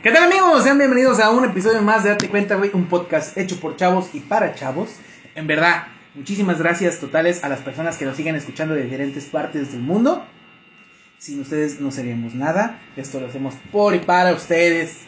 [0.00, 0.62] ¿Qué tal amigos?
[0.62, 4.10] Sean bienvenidos a un episodio más de Date Cuenta, güey, un podcast hecho por chavos
[4.12, 4.90] y para chavos.
[5.34, 9.72] En verdad, muchísimas gracias totales a las personas que nos siguen escuchando de diferentes partes
[9.72, 10.24] del mundo.
[11.18, 12.80] Sin ustedes no seríamos nada.
[12.96, 14.98] Esto lo hacemos por y para ustedes.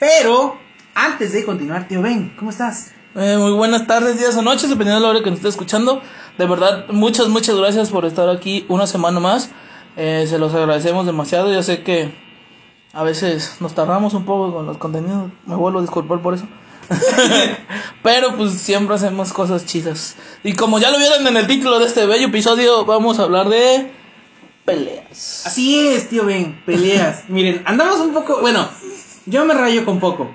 [0.00, 0.58] Pero,
[0.94, 2.92] antes de continuar, tío Ben, ¿cómo estás?
[3.16, 6.00] Eh, muy buenas tardes, días o noches, dependiendo de la hora que nos esté escuchando.
[6.38, 9.50] De verdad, muchas, muchas gracias por estar aquí una semana más.
[9.98, 11.52] Eh, se los agradecemos demasiado.
[11.52, 12.27] Yo sé que
[12.98, 15.30] a veces nos tardamos un poco con los contenidos.
[15.46, 16.48] Me vuelvo a disculpar por eso.
[18.02, 20.16] Pero pues siempre hacemos cosas chidas.
[20.42, 23.50] Y como ya lo vieron en el título de este bello episodio, vamos a hablar
[23.50, 23.92] de
[24.64, 25.46] peleas.
[25.46, 27.22] Así es, tío Ben, peleas.
[27.28, 28.68] Miren, andamos un poco, bueno,
[29.26, 30.32] yo me rayo con poco.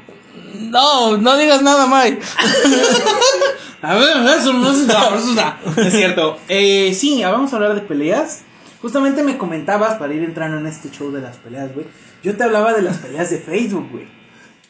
[0.53, 2.21] No, no digas nada, Mike.
[3.81, 5.81] A ver, eso no es, no, eso no.
[5.83, 6.37] es cierto.
[6.47, 8.43] Eh, sí, vamos a hablar de peleas.
[8.81, 11.85] Justamente me comentabas para ir entrando en este show de las peleas, güey.
[12.23, 14.07] Yo te hablaba de las peleas de Facebook, güey.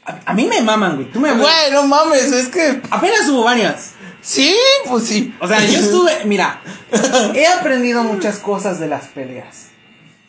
[0.05, 1.11] A, a mí me maman, güey.
[1.11, 2.81] Tú me Güey, no mames, es que.
[2.89, 3.94] Apenas hubo varias.
[4.22, 4.55] Sí,
[4.88, 5.36] pues sí.
[5.39, 6.61] O sea, yo estuve, mira,
[7.36, 9.67] he aprendido muchas cosas de las peleas.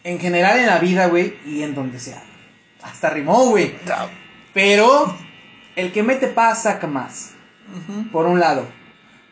[0.02, 2.22] En general en la vida, güey, y en donde sea.
[2.82, 3.74] Hasta rimó, güey.
[4.52, 5.16] Pero
[5.76, 7.30] el que mete paz saca más.
[8.12, 8.66] Por un lado.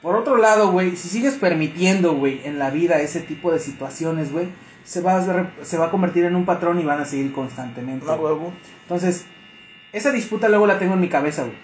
[0.01, 4.33] Por otro lado, güey, si sigues permitiendo, güey, en la vida ese tipo de situaciones,
[4.33, 4.49] güey,
[4.85, 8.07] se va, a, se va a convertir en un patrón y van a seguir constantemente.
[8.07, 8.53] Huevo.
[8.83, 9.27] Entonces,
[9.93, 11.57] esa disputa luego la tengo en mi cabeza, güey.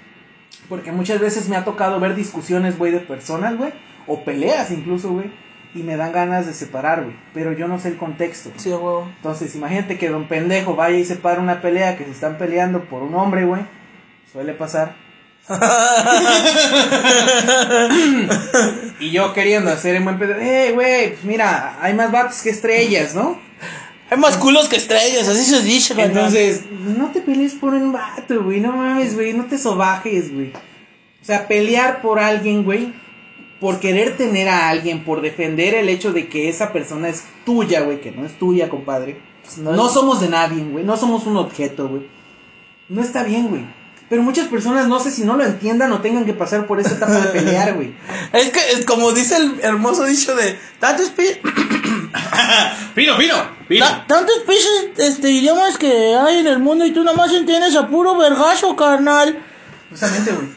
[0.69, 3.73] Porque muchas veces me ha tocado ver discusiones, güey, de personas, güey.
[4.07, 5.31] O peleas incluso, güey.
[5.75, 7.17] Y me dan ganas de separar, güey.
[7.35, 8.51] Pero yo no sé el contexto.
[8.57, 9.09] Sí, huevo.
[9.17, 13.03] Entonces, imagínate que don pendejo vaya y separa una pelea que se están peleando por
[13.03, 13.63] un hombre, güey.
[14.33, 14.95] Suele pasar.
[19.01, 20.35] y yo queriendo hacer en buen pedo.
[20.35, 23.39] Eh, güey, pues mira, hay más vatos que estrellas, ¿no?
[24.11, 26.17] Hay más culos que estrellas, así se dice, carnal.
[26.17, 28.61] Entonces, no te pelees por un vato, güey.
[28.61, 29.35] No mames, güey.
[29.35, 30.53] No te sobajes, güey.
[30.53, 32.95] O sea, pelear por alguien, güey.
[33.61, 37.81] Por querer tener a alguien, por defender el hecho de que esa persona es tuya,
[37.83, 38.01] güey.
[38.01, 39.21] Que no es tuya, compadre.
[39.59, 40.85] no No, es- somos de nadie, güey.
[40.85, 42.07] No somos un objeto, güey.
[42.89, 43.67] No está bien, güey.
[44.09, 46.95] Pero muchas personas, no sé si no lo entiendan o tengan que pasar por esa
[46.95, 47.95] etapa de pelear, güey.
[48.33, 51.25] Es que, es como dice el hermoso dicho de tantos pi
[52.95, 53.37] Pino, pino,
[53.81, 57.89] ta- tantos pinches este, idiomas que hay en el mundo y tú nomás entiendes a
[57.89, 59.39] puro vergazo, carnal.
[59.91, 60.49] Justamente, güey.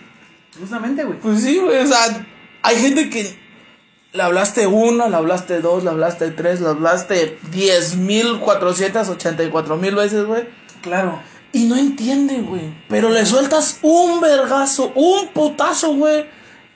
[0.59, 1.19] Justamente, güey.
[1.19, 2.25] Pues sí, güey, o sea,
[2.63, 3.37] hay gente que
[4.13, 9.43] le hablaste una, le hablaste dos, le hablaste tres, le hablaste diez mil cuatrocientas ochenta
[9.43, 10.43] y cuatro mil veces, güey.
[10.81, 11.21] Claro.
[11.53, 12.61] Y no entiende, güey.
[12.87, 16.25] Pero le sueltas un vergazo, un putazo, güey.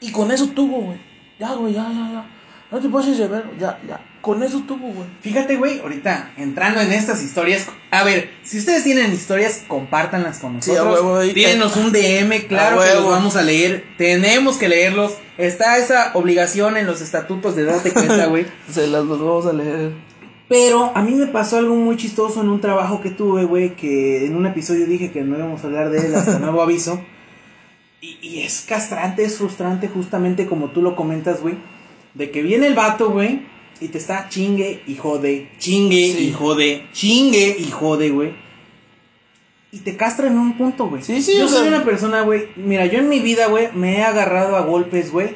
[0.02, 0.98] Y con eso tuvo, güey.
[1.40, 2.26] Ya, güey, ya, ya, ya.
[2.72, 4.02] No te pases de ver, ya, ya.
[4.22, 5.08] Con eso tuvo, güey.
[5.22, 7.68] Fíjate, güey, ahorita entrando en estas historias.
[7.92, 11.22] A ver, si ustedes tienen historias, compártanlas con Sí, nosotros.
[11.24, 13.86] ahí- Tírenos un DM, claro que los vamos a leer.
[13.98, 15.14] Tenemos que leerlos.
[15.38, 18.46] Está esa obligación en los estatutos de date cuenta, güey.
[18.72, 19.92] Se las los vamos a leer.
[20.48, 24.26] Pero a mí me pasó algo muy chistoso en un trabajo que tuve, güey, que
[24.26, 27.02] en un episodio dije que no íbamos a hablar de él hasta nuevo aviso.
[28.02, 31.56] Y, y es castrante, es frustrante, justamente como tú lo comentas, güey.
[32.14, 33.42] De que viene el vato, güey,
[33.82, 36.28] y te está chingue y jode, chingue Sí.
[36.28, 38.34] y jode, chingue y jode, güey.
[39.72, 41.02] Y te castra en un punto, güey.
[41.02, 42.48] Sí, sí, Yo soy sea- una persona, güey.
[42.56, 45.30] Mira, yo en mi vida, güey, me he agarrado a golpes, güey.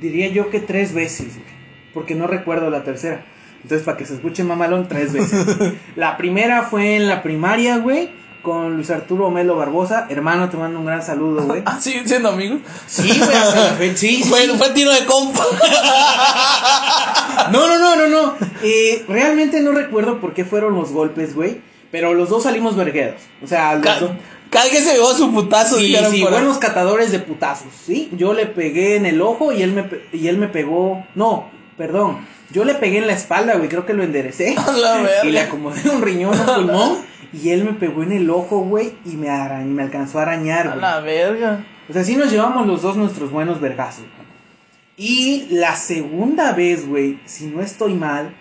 [0.00, 1.46] Diría yo que tres veces, güey.
[1.94, 3.24] Porque no recuerdo la tercera.
[3.62, 5.44] Entonces, para que se escuche mamalón, tres veces.
[5.96, 8.10] la primera fue en la primaria, güey.
[8.42, 10.06] Con Luis Arturo Melo Barbosa.
[10.08, 11.62] Hermano, te mando un gran saludo, güey.
[11.66, 12.60] Ah, siguen siendo amigos.
[12.86, 13.96] Sí, güey, hasta la fecha.
[13.96, 14.28] Sí, sí.
[14.28, 15.44] Fue, fue tiro de compa.
[17.52, 18.34] No, no, no, no, no.
[18.62, 21.60] Eh, realmente no recuerdo por qué fueron los golpes, güey.
[21.90, 23.20] Pero los dos salimos vergueros.
[23.42, 24.10] O sea, los Ca- dos.
[24.50, 26.38] Que se llevó su putazo, Sí, sí, por ahí.
[26.40, 28.10] buenos catadores de putazos, ¿sí?
[28.16, 31.04] Yo le pegué en el ojo y él me, pe- y él me pegó...
[31.14, 32.26] No, perdón.
[32.50, 34.54] Yo le pegué en la espalda, güey, creo que lo enderecé.
[34.58, 35.24] A la verga.
[35.24, 36.98] y le acomodé un riñón, un pulmón.
[37.32, 40.68] Y él me pegó en el ojo, güey, y me, ara- me alcanzó a arañar,
[40.68, 40.80] A güey.
[40.80, 41.64] la verga.
[41.88, 44.04] O sea, sí nos llevamos los dos nuestros buenos vergazos.
[44.04, 44.26] güey.
[44.96, 48.34] Y la segunda vez, güey, si no estoy mal...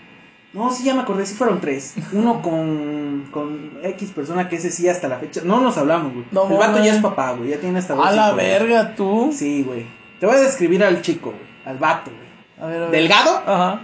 [0.53, 1.95] No, sí, ya me acordé, sí fueron tres.
[2.13, 5.41] Uno con, con X persona que ese sí hasta la fecha...
[5.43, 6.25] No nos hablamos, güey.
[6.31, 8.45] No el vato ya es papá, güey, ya tiene hasta dos A la hijos, güey.
[8.47, 9.33] verga, tú.
[9.35, 9.85] Sí, güey.
[10.19, 11.43] Te voy a describir al chico, güey.
[11.65, 12.25] Al vato, güey.
[12.61, 12.91] A ver, a ver.
[13.01, 13.81] Delgado, Ajá.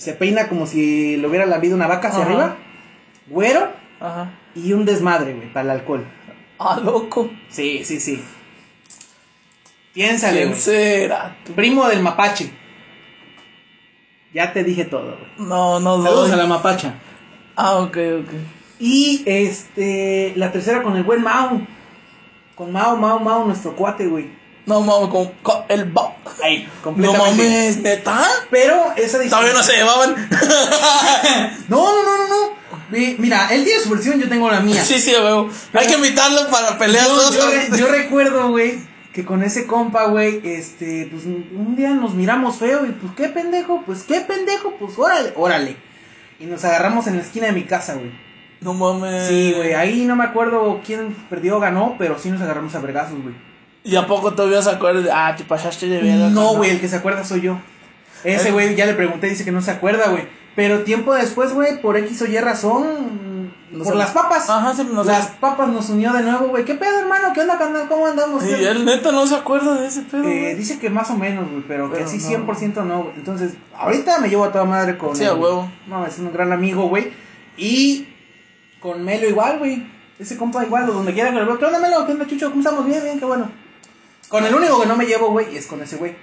[0.00, 2.28] Se peina como si le hubiera lavido una vaca hacia Ajá.
[2.30, 2.56] arriba.
[3.28, 3.70] Güero
[4.00, 4.30] Ajá.
[4.54, 6.04] y un desmadre, güey, para el alcohol.
[6.58, 7.30] Ah, loco.
[7.50, 8.22] Sí, sí, sí.
[9.92, 11.36] Piénsale, ¿Quién será?
[11.54, 12.50] Primo del mapache.
[14.32, 15.48] Ya te dije todo, güey.
[15.48, 16.32] No, no Saludos doy.
[16.32, 16.94] a la mapacha.
[17.56, 18.32] Ah, ok, ok.
[18.78, 21.60] Y este, la tercera con el buen Mao.
[22.54, 24.30] Con Mao, Mao, Mao, nuestro cuate, güey.
[24.66, 28.22] No mames, con, con el ba- Ahí, No mames, neta.
[28.50, 29.30] Pero esa distancia.
[29.30, 30.28] Todavía no se llevaban.
[31.68, 32.60] No, no, no, no, no.
[32.90, 34.84] Mi- Mira, él tiene su versión, yo tengo la mía.
[34.84, 35.48] sí, sí, veo.
[35.74, 37.30] Hay que invitarlo para pelear Yo,
[37.70, 38.78] yo yo recuerdo, güey,
[39.12, 43.28] que con ese compa, güey, este, pues un día nos miramos feo y pues qué
[43.28, 45.76] pendejo, pues qué pendejo, pues órale, órale.
[46.40, 48.10] Y nos agarramos en la esquina de mi casa, güey.
[48.60, 49.28] No mames.
[49.28, 52.80] Sí, güey, ahí no me acuerdo quién perdió o ganó, pero sí nos agarramos a
[52.80, 53.34] vergazos, güey.
[53.84, 55.04] ¿Y a poco todavía se acuerdan?
[55.04, 56.28] de- Ah, te pasaste de verga.
[56.28, 57.58] No, güey, el que se acuerda soy yo.
[58.24, 60.24] Ese güey ya le pregunté, dice que no se acuerda, güey.
[60.54, 64.50] Pero tiempo después, güey, por X o Y razón, No por las papas.
[64.50, 65.10] Ajá, sí, no sé.
[65.12, 66.64] las papas nos unió de nuevo, güey.
[66.64, 67.28] ¿Qué pedo, hermano?
[67.32, 67.86] ¿Qué onda, carnal?
[67.88, 68.44] ¿Cómo andamos?
[68.44, 70.24] Y ¿Qué- él neta no se acuerda de ese pedo.
[70.24, 72.24] Eh, dice que más o menos, güey, pero, que Pero así no.
[72.28, 73.14] 100% no, güey.
[73.16, 75.14] Entonces, ahorita me llevo a toda madre con.
[75.16, 75.70] Sí, a huevo.
[75.86, 77.12] No, es un gran amigo, güey.
[77.56, 78.08] Y
[78.80, 79.86] con Melo igual, güey.
[80.18, 81.58] Ese compa igual, o donde quiera que lo veo.
[81.58, 82.04] ¿Qué onda, Melo?
[82.04, 82.50] ¿Qué onda, Chucho?
[82.50, 82.84] ¿Cómo estamos?
[82.84, 83.50] Bien, bien, qué bueno.
[84.30, 86.14] Con el único que no me llevo, güey, es con ese güey.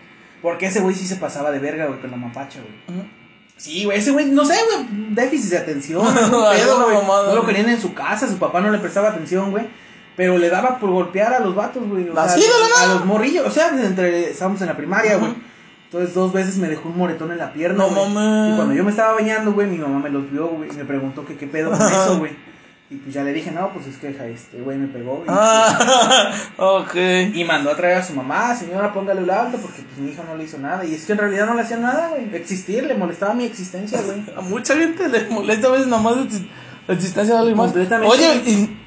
[0.42, 3.06] Porque ese güey sí se pasaba de verga, güey, con la mapacha, güey.
[3.58, 6.98] Sí, güey, ese güey, no sé, güey, déficit de atención, pedo, güey.
[7.28, 9.66] No lo querían en su casa, su papá no le prestaba atención, güey.
[10.16, 12.10] Pero le daba por golpear a los vatos, güey.
[12.10, 15.18] o ¿Así sea, de la A los morrillos, o sea, entre, estábamos en la primaria,
[15.18, 15.34] güey.
[15.86, 17.90] Entonces dos veces me dejó un moretón en la pierna, No.
[18.52, 20.86] Y cuando yo me estaba bañando, güey, mi mamá me los vio, güey, y me
[20.86, 22.32] preguntó que qué pedo con eso, güey.
[22.90, 25.22] Y pues ya le dije, no, pues es que este güey me pegó.
[25.26, 26.96] Y, Ah, ok.
[27.34, 30.24] y mandó a traer a su mamá, señora, póngale el alto, porque pues mi hijo
[30.24, 30.86] no le hizo nada.
[30.86, 32.34] Y es que en realidad no le hacía nada, güey.
[32.34, 34.24] Existir, le molestaba mi existencia, güey.
[34.38, 36.48] A mucha gente le molesta a veces nada más la exis-
[36.88, 37.74] la existencia de alguien más.
[38.06, 38.80] Oye, y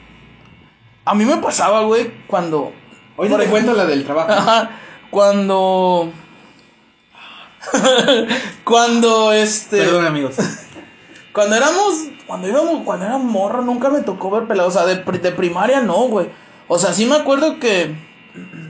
[1.04, 2.72] a mí me pasaba, güey, cuando.
[3.16, 4.32] Por te ejemplo- cuento la del trabajo.
[4.32, 4.70] Ajá,
[5.10, 6.10] cuando.
[8.64, 9.78] cuando este.
[9.78, 10.36] Perdón, amigos.
[11.32, 14.68] Cuando éramos, cuando íbamos, cuando era morro, nunca me tocó ver peleas.
[14.68, 16.28] O sea, de, de primaria no, güey.
[16.68, 17.94] O sea, sí me acuerdo que,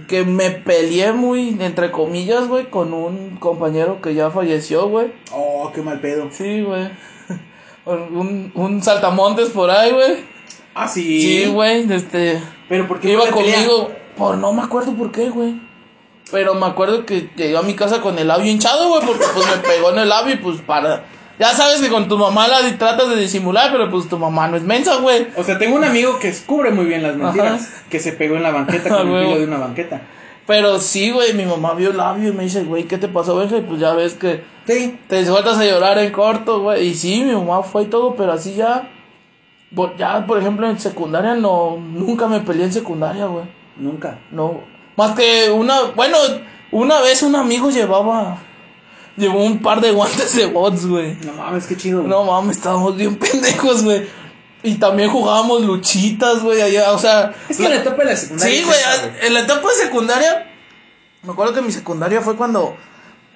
[0.09, 5.13] que me peleé muy, entre comillas, güey, con un compañero que ya falleció, güey.
[5.33, 6.29] Oh, qué mal pedo.
[6.31, 6.91] Sí, güey.
[7.87, 10.25] Un, un saltamontes por ahí, güey.
[10.75, 11.21] Ah, sí.
[11.23, 12.41] Sí, güey, este.
[12.69, 13.35] Pero ¿por qué iba pelea?
[13.35, 13.91] conmigo.
[14.17, 15.61] Por no me acuerdo por qué, güey.
[16.31, 19.47] Pero me acuerdo que llegó a mi casa con el labio hinchado, güey, porque pues
[19.47, 21.05] me pegó en el labio y pues para.
[21.41, 24.59] Ya sabes que con tu mamá la tratas de disimular, pero pues tu mamá no
[24.59, 25.27] es mensa, güey.
[25.37, 27.63] O sea, tengo un amigo que descubre muy bien las mentiras.
[27.63, 27.83] Ajá.
[27.89, 30.03] Que se pegó en la banqueta con el filo de una banqueta.
[30.47, 33.37] Pero sí, güey, mi mamá vio el labio y me dice, güey, ¿qué te pasó,
[33.37, 33.57] Benja?
[33.57, 34.99] Y pues ya ves que Sí.
[35.09, 36.89] te sueltas a llorar en corto, güey.
[36.89, 38.91] Y sí, mi mamá fue y todo, pero así ya.
[39.97, 41.79] Ya, por ejemplo, en secundaria no.
[41.79, 43.47] Nunca me peleé en secundaria, güey.
[43.77, 44.19] Nunca.
[44.31, 44.61] No.
[44.97, 45.85] Más que una.
[45.97, 46.19] Bueno,
[46.71, 48.37] una vez un amigo llevaba.
[49.21, 51.15] Llevó un par de guantes de bots, güey.
[51.25, 51.99] No mames, qué chido.
[52.01, 52.11] güey.
[52.11, 54.09] No mames, estábamos bien pendejos, güey.
[54.63, 57.33] Y también jugábamos luchitas, güey, allá, o sea.
[57.49, 58.57] Es que en la etapa de la secundaria.
[58.59, 58.79] Sí, güey,
[59.23, 60.47] en la etapa de secundaria.
[61.23, 62.77] Me acuerdo que mi secundaria fue cuando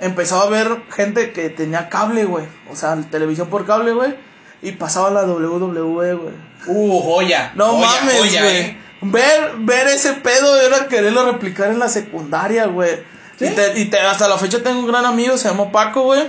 [0.00, 2.46] empezó a ver gente que tenía cable, güey.
[2.70, 4.14] O sea, televisión por cable, güey.
[4.62, 6.34] Y pasaba la WWE, güey.
[6.66, 7.52] Uh, joya.
[7.54, 8.36] No Joya, mames, güey.
[8.56, 8.78] eh.
[9.02, 13.02] Ver, ver ese pedo era quererlo replicar en la secundaria, güey.
[13.38, 13.46] ¿Sí?
[13.46, 16.22] Y, te, y te- hasta la fecha tengo un gran amigo, se llama Paco, güey.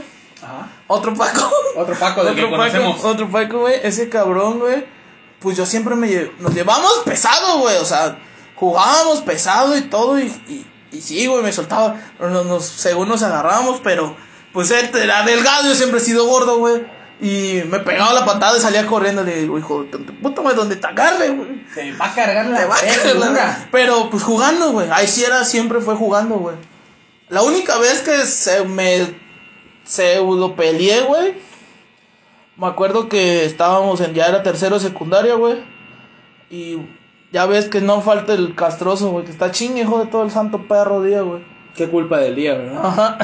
[0.44, 0.68] Ajá.
[0.88, 1.50] Otro Paco.
[1.78, 2.96] Otro Paco que Otro conocemos.
[2.98, 3.76] Paco, otro Paco, güey.
[3.84, 4.86] Ese cabrón, güey.
[5.40, 7.78] Pues yo siempre me lle- nos llevamos pesado, güey.
[7.78, 8.18] O sea,
[8.56, 10.20] jugábamos pesado y todo.
[10.20, 11.96] Y, y, y sí, güey, me soltaba.
[12.20, 14.16] Nos, nos- según nos agarrábamos, pero
[14.54, 15.68] pues él era delgado.
[15.68, 16.86] Yo siempre he sido gordo, güey.
[17.22, 19.24] Y me pegaba la patada y salía corriendo.
[19.24, 21.66] Le digo, hijo, de puta madre, donde te agarre, güey.
[21.74, 23.68] Te va a cargar la Te va a caer la-.
[23.72, 24.90] Pero pues jugando, güey.
[24.92, 26.56] Ahí sí era, siempre fue jugando, güey.
[27.30, 29.16] La única vez que se me
[29.84, 31.34] pseudo peleé, güey.
[32.58, 35.58] Me acuerdo que estábamos en, ya era tercero secundaria, güey.
[36.50, 36.78] Y
[37.32, 40.32] ya ves que no falta el castroso, güey, que está chingue, hijo de todo el
[40.32, 41.44] santo perro día, güey.
[41.76, 42.86] Qué culpa del día, ¿verdad?
[42.86, 43.18] Ajá.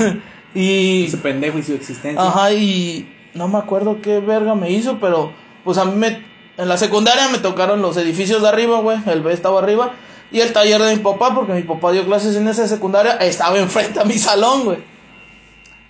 [0.54, 2.22] y Ese pendejo y su existencia.
[2.22, 5.32] Ajá, y no me acuerdo qué verga me hizo, pero
[5.64, 6.24] pues a mí me,
[6.56, 9.92] en la secundaria me tocaron los edificios de arriba, güey, el B estaba arriba,
[10.30, 13.58] y el taller de mi papá, porque mi papá dio clases en esa secundaria, estaba
[13.58, 14.78] enfrente a mi salón, güey.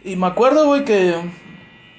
[0.04, 1.14] Y me acuerdo, güey, que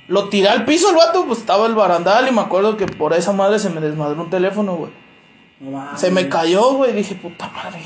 [0.07, 3.13] lo tiré al piso el vato, pues estaba el barandal, y me acuerdo que por
[3.13, 4.91] esa madre se me desmadró un teléfono, güey.
[5.95, 6.93] Se me cayó, güey.
[6.93, 7.81] Dije, puta madre.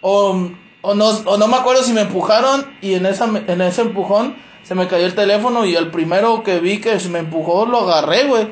[0.00, 0.48] O,
[0.80, 4.36] o, no, o no me acuerdo si me empujaron y en, esa, en ese empujón
[4.62, 7.80] se me cayó el teléfono y el primero que vi que se me empujó lo
[7.80, 8.48] agarré, güey.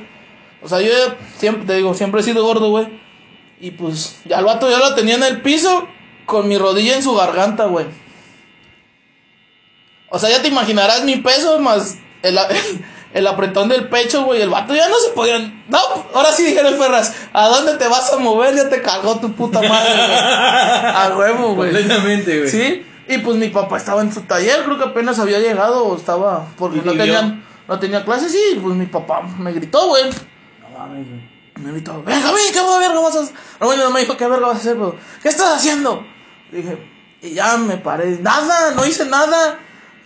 [0.62, 0.90] O sea, yo
[1.36, 3.00] siempre, te digo, siempre he sido gordo, güey.
[3.60, 5.86] Y pues ya el vato ya lo tenía en el piso
[6.24, 7.86] con mi rodilla en su garganta, güey.
[10.08, 12.38] O sea, ya te imaginarás mi peso más el,
[13.14, 14.40] el apretón del pecho, güey.
[14.40, 15.64] El vato ya no se podían.
[15.68, 15.78] No,
[16.14, 17.14] ahora sí dijeron Ferras.
[17.32, 18.56] ¿A dónde te vas a mover?
[18.56, 20.18] Ya te cargó tu puta madre, güey.
[20.18, 21.72] A huevo, güey.
[21.72, 22.50] Completamente, güey.
[22.50, 22.86] Sí.
[23.08, 26.46] Y pues mi papá estaba en su taller, creo que apenas había llegado o estaba.
[26.56, 27.02] Porque ¿Y no vio?
[27.02, 30.04] tenían, no tenía clases y pues mi papá me gritó, güey.
[30.04, 31.29] No mames, güey.
[31.62, 33.34] Me gritó, venga, ven, ¿qué verga vas a hacer?
[33.60, 34.74] No, bueno, no me dijo, ¿qué verga vas a hacer?
[34.74, 36.04] Pero, ¿qué estás haciendo?
[36.50, 36.78] Dije,
[37.22, 39.58] y ya me paré, nada, no hice nada.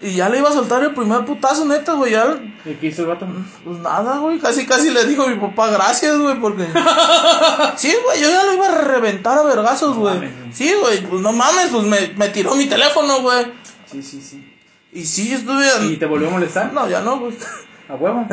[0.02, 3.02] Y ya le iba a soltar el primer putazo, neta, güey, ya, ¿Y qué hizo
[3.02, 3.26] el vato?
[3.64, 6.64] pues nada, güey, casi, casi le dijo a mi papá, gracias, güey, porque...
[7.76, 10.28] sí, güey, yo ya lo iba a reventar a vergazos, güey.
[10.52, 13.52] Sí, güey, pues no mames, pues me, me tiró mi teléfono, güey.
[13.90, 14.52] Sí, sí, sí.
[14.92, 15.66] Y sí, yo estuve...
[15.86, 16.72] ¿Y te volvió a molestar?
[16.72, 17.34] No, ya no, güey.
[17.88, 18.26] A huevo.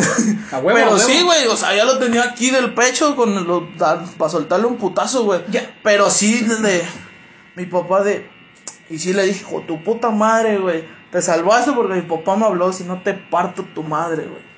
[0.51, 0.70] A huevo.
[0.70, 1.00] a Pero huevo.
[1.00, 4.77] sí, güey, o sea, ya lo tenía aquí del pecho con lo, para soltarle un
[4.77, 5.41] putazo, güey.
[5.50, 5.75] Ya.
[5.84, 6.84] Pero sí, de,
[7.55, 8.29] mi papá de...
[8.89, 10.84] Y sí le dije, hijo, tu puta madre, güey.
[11.12, 14.51] Te salvaste porque mi papá me habló, si no te parto tu madre, güey.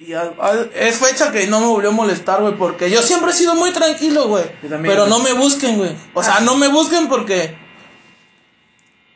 [0.00, 3.30] Y a- a- es fecha que no me volvió a molestar, güey, porque yo siempre
[3.30, 4.44] he sido muy tranquilo, güey.
[4.82, 5.94] Pero no me busquen, güey.
[6.14, 7.56] O sea, no me busquen porque...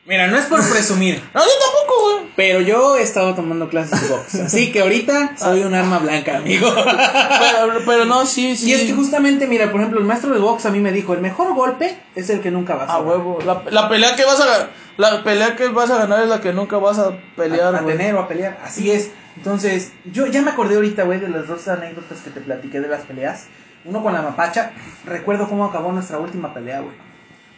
[0.06, 2.26] Mira, no es por presumir, No, yo tampoco, güey.
[2.36, 4.34] pero yo he estado tomando clases de box.
[4.34, 6.68] Así que ahorita soy un arma blanca, amigo.
[6.74, 8.70] Pero, pero no, sí, sí.
[8.70, 11.14] Y es que justamente, mira, por ejemplo, el maestro de box a mí me dijo,
[11.14, 13.06] el mejor golpe es el que nunca vas a A dar.
[13.06, 13.38] huevo.
[13.44, 14.68] La, la pelea que vas a.
[14.96, 17.86] La pelea que vas a ganar es la que nunca vas a pelear, a, a
[17.86, 18.58] tener o a pelear.
[18.64, 19.10] Así es.
[19.36, 22.88] Entonces, yo ya me acordé ahorita, güey, de las dos anécdotas que te platiqué de
[22.88, 23.46] las peleas.
[23.84, 24.72] Uno con la mapacha.
[25.04, 26.94] Recuerdo cómo acabó nuestra última pelea, güey.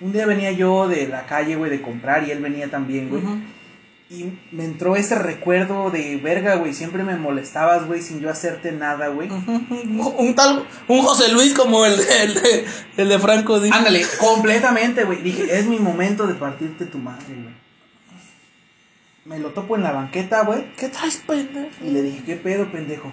[0.01, 3.23] Un día venía yo de la calle, güey, de comprar y él venía también, güey.
[4.09, 6.73] Y me entró ese recuerdo de verga, güey.
[6.75, 9.29] Siempre me molestabas, güey, sin yo hacerte nada, güey.
[10.19, 12.65] Un tal, un José Luis como el, el, de-
[12.99, 13.71] el de Franco Di.
[13.73, 15.23] Ándale, completamente, güey.
[15.23, 17.55] Dije, es mi momento de partirte tu madre, güey.
[19.25, 20.65] Me lo topo en la banqueta, güey.
[20.77, 21.69] ¿Qué traes, pendejo?
[21.85, 23.11] Y le dije, ¿qué pedo, pendejo?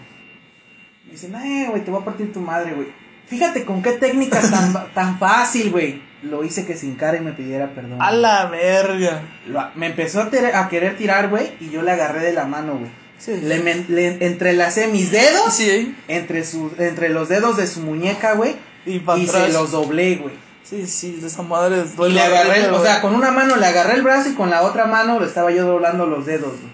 [1.05, 2.89] Me dice, eh, güey, te voy a partir tu madre, güey.
[3.27, 6.01] Fíjate con qué técnica tan, tan fácil, güey.
[6.23, 8.01] Lo hice que sin cara y me pidiera perdón.
[8.01, 9.23] A la verga.
[9.47, 12.77] Lo- me empezó a, a querer tirar, güey, y yo le agarré de la mano,
[12.77, 12.91] güey.
[13.17, 13.33] Sí.
[13.41, 18.55] Le, le entrelacé mis dedos Sí, entre, su, entre los dedos de su muñeca, güey.
[18.85, 20.33] y Y se los doblé, güey.
[20.63, 23.65] Sí, sí, de esa madre Y duele le agarré, o sea, con una mano le
[23.65, 26.73] agarré el brazo y con la otra mano le estaba yo doblando los dedos, güey.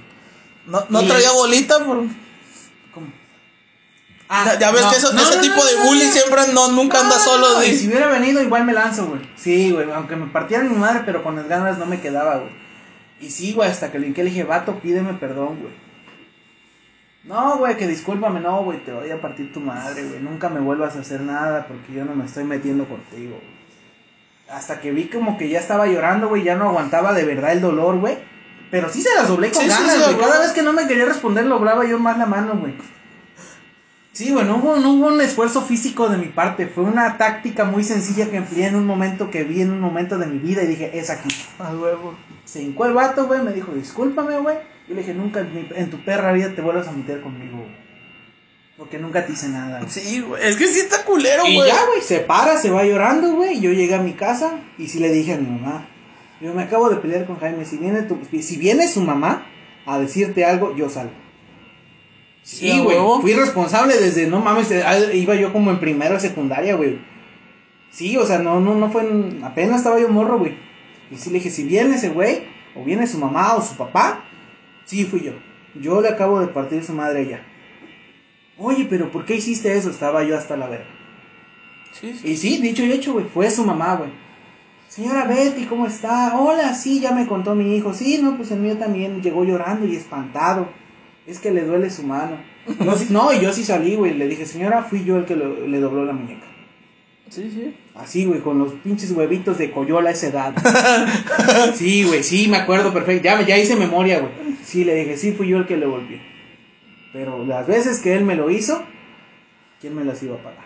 [0.68, 2.04] No, no y- traía bolita, por...
[4.30, 4.60] ¿Cómo?
[4.60, 6.12] ya, ves no, que eso- no, ese no, tipo de no, bully no.
[6.12, 7.64] siempre no, nunca anda solo.
[7.64, 9.22] y si hubiera venido, igual me lanzo, güey.
[9.36, 12.52] Sí, güey, aunque me partieran mi madre, pero con las ganas no me quedaba, güey.
[13.20, 15.74] Y sí, güey, hasta que le dije, vato, pídeme perdón, güey.
[17.24, 20.20] No, güey, que discúlpame, no, güey, te voy a partir tu madre, güey.
[20.22, 23.60] Nunca me vuelvas a hacer nada porque yo no me estoy metiendo contigo, güey.
[24.50, 27.62] Hasta que vi como que ya estaba llorando, güey, ya no aguantaba de verdad el
[27.62, 28.18] dolor, güey.
[28.72, 30.18] Pero sí se las doblé con Sí, ganas, güey.
[30.18, 32.74] Cada vez que no me quería responder, lograba yo más la mano, güey.
[34.12, 36.68] Sí, güey, no hubo, no hubo un esfuerzo físico de mi parte.
[36.68, 40.18] Fue una táctica muy sencilla que empleé en un momento que vi en un momento
[40.18, 41.30] de mi vida y dije, es aquí.
[41.60, 42.16] A huevo.
[42.44, 44.58] Se hincó el vato, güey, me dijo, discúlpame, güey.
[44.88, 47.58] Y le dije, nunca en, mi- en tu perra vida te vuelvas a meter conmigo,
[47.60, 47.90] güey.
[48.78, 49.90] Porque nunca te hice nada, güey.
[49.92, 50.42] Sí, güey.
[50.46, 51.70] Es que sí está culero, Y güey.
[51.70, 53.58] ya, güey, se para, se va llorando, güey.
[53.58, 55.86] y Yo llegué a mi casa y sí le dije a mi mamá,
[56.42, 59.46] yo me acabo de pelear con Jaime, si viene, tu, si viene su mamá
[59.86, 61.12] a decirte algo, yo salgo.
[62.58, 66.76] Sí, güey, fui responsable desde, no mames, eh, iba yo como en primero de secundaria,
[66.76, 66.98] güey.
[67.92, 70.58] Sí, o sea, no, no, no fue, en- apenas estaba yo morro, güey.
[71.12, 72.44] Y sí le dije, si viene ese güey,
[72.76, 74.24] o viene su mamá o su papá,
[74.86, 75.34] sí fui yo.
[75.80, 77.42] Yo le acabo de partir su madre a ella.
[78.58, 79.90] Oye, pero ¿por qué hiciste eso?
[79.90, 80.86] Estaba yo hasta la verga.
[81.92, 82.32] Sí, sí.
[82.32, 84.10] Y sí, dicho y hecho, güey, fue su mamá, güey.
[84.88, 86.36] Señora Betty, ¿cómo está?
[86.40, 87.94] Hola, sí, ya me contó mi hijo.
[87.94, 90.68] Sí, no, pues el mío también llegó llorando y espantado.
[91.30, 92.38] Es que le duele su mano.
[92.84, 94.14] Yo sí- no, y yo sí salí, güey.
[94.16, 96.46] Le dije, señora, fui yo el que lo- le dobló la muñeca.
[97.30, 97.76] Sí, sí.
[97.96, 100.54] Así, güey, con los pinches huevitos de coyola a esa edad.
[101.76, 103.24] Sí, güey, sí, me acuerdo perfecto.
[103.26, 104.32] Ya, ya hice memoria, güey.
[104.64, 106.20] Sí, le dije, sí, fui yo el que le golpeé.
[107.14, 108.82] Pero las veces que él me lo hizo,
[109.82, 110.66] ¿quién me las iba a pagar?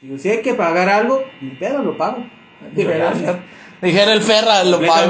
[0.00, 2.24] Digo, si hay que pagar algo, ni pedo, lo pago.
[3.82, 5.08] Dijera, el Ferra, lo pago.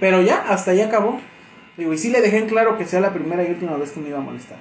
[0.00, 1.20] Pero ya, hasta ahí acabó.
[1.76, 4.00] Digo, y sí le dejé en claro que sea la primera y última vez que
[4.00, 4.58] me iba a molestar.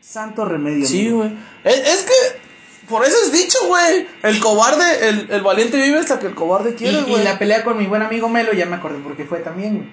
[0.00, 0.86] Santo remedio.
[0.86, 1.30] Sí, güey.
[1.64, 4.06] Es, es que, por eso es dicho, güey.
[4.22, 7.24] El cobarde, el, el valiente vive hasta que el cobarde Y, quiere, y güey.
[7.24, 9.88] la pelea con mi buen amigo Melo, ya me acordé porque fue también, güey.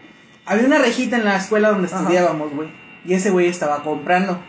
[0.46, 2.01] Había una rejita en la escuela donde Ajá.
[2.01, 2.70] estudiábamos, güey.
[3.05, 4.39] Y ese güey estaba comprando.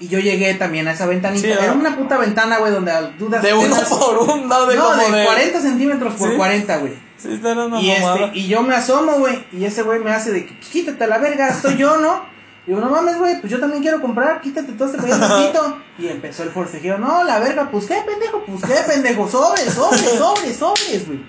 [0.00, 1.46] Y yo llegué también a esa ventanita.
[1.46, 3.42] Sí, Era una puta ventana, güey, donde dudas.
[3.42, 6.36] De uno por uno, no, de No, como de de 40 centímetros por Sí.
[6.36, 6.92] 40, güey.
[7.18, 9.44] Sí, está era una Y, este, y yo me asomo, güey.
[9.52, 12.22] Y ese güey me hace de que "Pues, quítate la verga, estoy yo, ¿no?
[12.66, 15.78] Digo, no mames, güey, pues yo también quiero comprar, quítate todo este pedacito.
[15.98, 20.02] y empezó el forcejeo, no, la verga, pues qué pendejo, pues qué pendejo, sobres, sobres,
[20.18, 21.20] sobres, sobres, güey.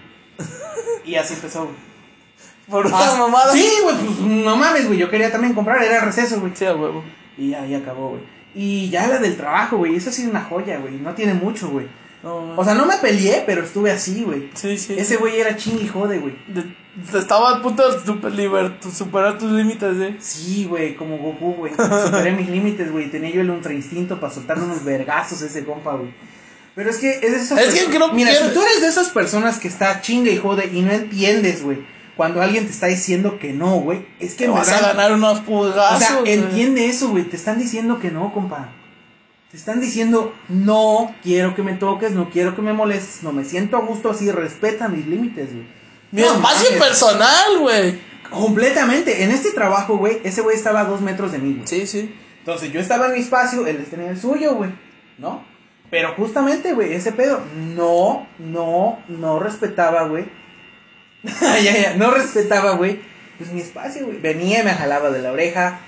[1.06, 1.76] Y así empezó, güey.
[2.70, 3.52] Por una Ah, mamada.
[3.54, 6.52] Sí, güey, pues no mames, güey, yo quería también comprar, era receso, güey.
[6.56, 7.04] Sí, a huevo.
[7.38, 8.22] Y ahí acabó, güey.
[8.54, 11.70] Y ya la del trabajo, güey, esa sí es una joya, güey, no tiene mucho,
[11.70, 11.88] güey.
[12.22, 14.50] No, O sea, no me peleé, pero estuve así, güey.
[14.54, 14.94] sí, sí.
[14.98, 16.36] Ese güey era ching y jode, güey.
[17.18, 20.18] Estaba a punto de super liber- superar tus límites, eh.
[20.20, 21.72] Sí, güey, como Goku, güey.
[21.74, 23.10] Superé mis límites, güey.
[23.10, 26.14] Tenía yo el ultra instinto para soltar unos vergazos a ese compa, güey.
[26.76, 29.10] Pero es que es de esas Es que creo Mira, si tú eres de esas
[29.10, 31.80] personas que está chinga y jode y no entiendes, güey,
[32.18, 35.40] cuando alguien te está diciendo que no, güey, es que Te vas a ganar unos
[35.40, 36.00] O pulgazos.
[36.06, 36.34] sea, güey.
[36.34, 37.24] entiende eso, güey.
[37.24, 38.70] Te están diciendo que no, compa.
[39.52, 43.46] Te están diciendo, no quiero que me toques, no quiero que me molestes, no me
[43.46, 45.66] siento a gusto así, respeta mis límites, güey.
[46.12, 46.84] Mi No espacio mames.
[46.84, 48.00] personal, güey.
[48.30, 49.24] Completamente.
[49.24, 51.68] En este trabajo, güey, ese güey estaba a dos metros de mí, güey.
[51.68, 52.16] Sí, sí.
[52.40, 54.72] Entonces yo estaba en mi espacio, él tenía el suyo, güey.
[55.18, 55.44] ¿No?
[55.90, 57.42] Pero justamente, güey, ese pedo,
[57.76, 60.26] no, no, no respetaba, güey.
[61.42, 63.00] ya, ya, no respetaba, güey.
[63.40, 64.20] Pues mi espacio, güey.
[64.20, 65.80] Venía y me jalaba de la oreja.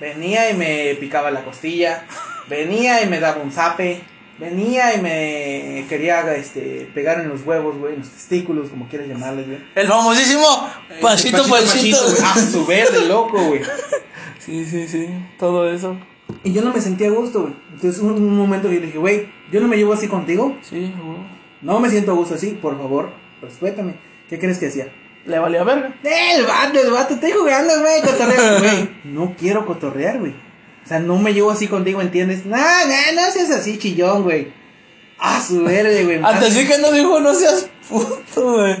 [0.00, 2.04] Venía y me picaba la costilla.
[2.48, 4.00] Venía y me daba un zape.
[4.38, 9.08] Venía y me quería este, pegar en los huevos, güey, en los testículos, como quieras
[9.08, 9.58] llamarles, güey.
[9.74, 10.68] El famosísimo
[11.00, 12.02] Panchito Este, Panchito.
[12.04, 12.16] güey.
[12.22, 13.62] Ah, su verde, loco, güey.
[14.38, 15.08] Sí, sí, sí.
[15.38, 15.96] Todo eso.
[16.44, 17.54] Y yo no me sentía a gusto, güey.
[17.72, 20.56] Entonces, un, un momento que yo le dije, güey, yo no me llevo así contigo.
[20.60, 21.18] Sí, güey.
[21.62, 23.10] No me siento a gusto así, por favor,
[23.40, 23.94] respétame.
[24.28, 24.88] ¿Qué crees que hacía?
[25.24, 25.94] Le valía verga.
[26.04, 28.90] Eh, el vato, el vato, estoy jugando, güey, cotorrear, güey.
[29.04, 30.34] No quiero cotorrear, güey.
[30.86, 32.46] O sea, no me llevo así contigo, ¿entiendes?
[32.46, 32.62] No, no,
[33.14, 34.52] no seas así, chillón, güey.
[35.18, 36.20] Ah, su verde, güey.
[36.22, 38.76] Antes sí que no dijo, no seas puto, güey.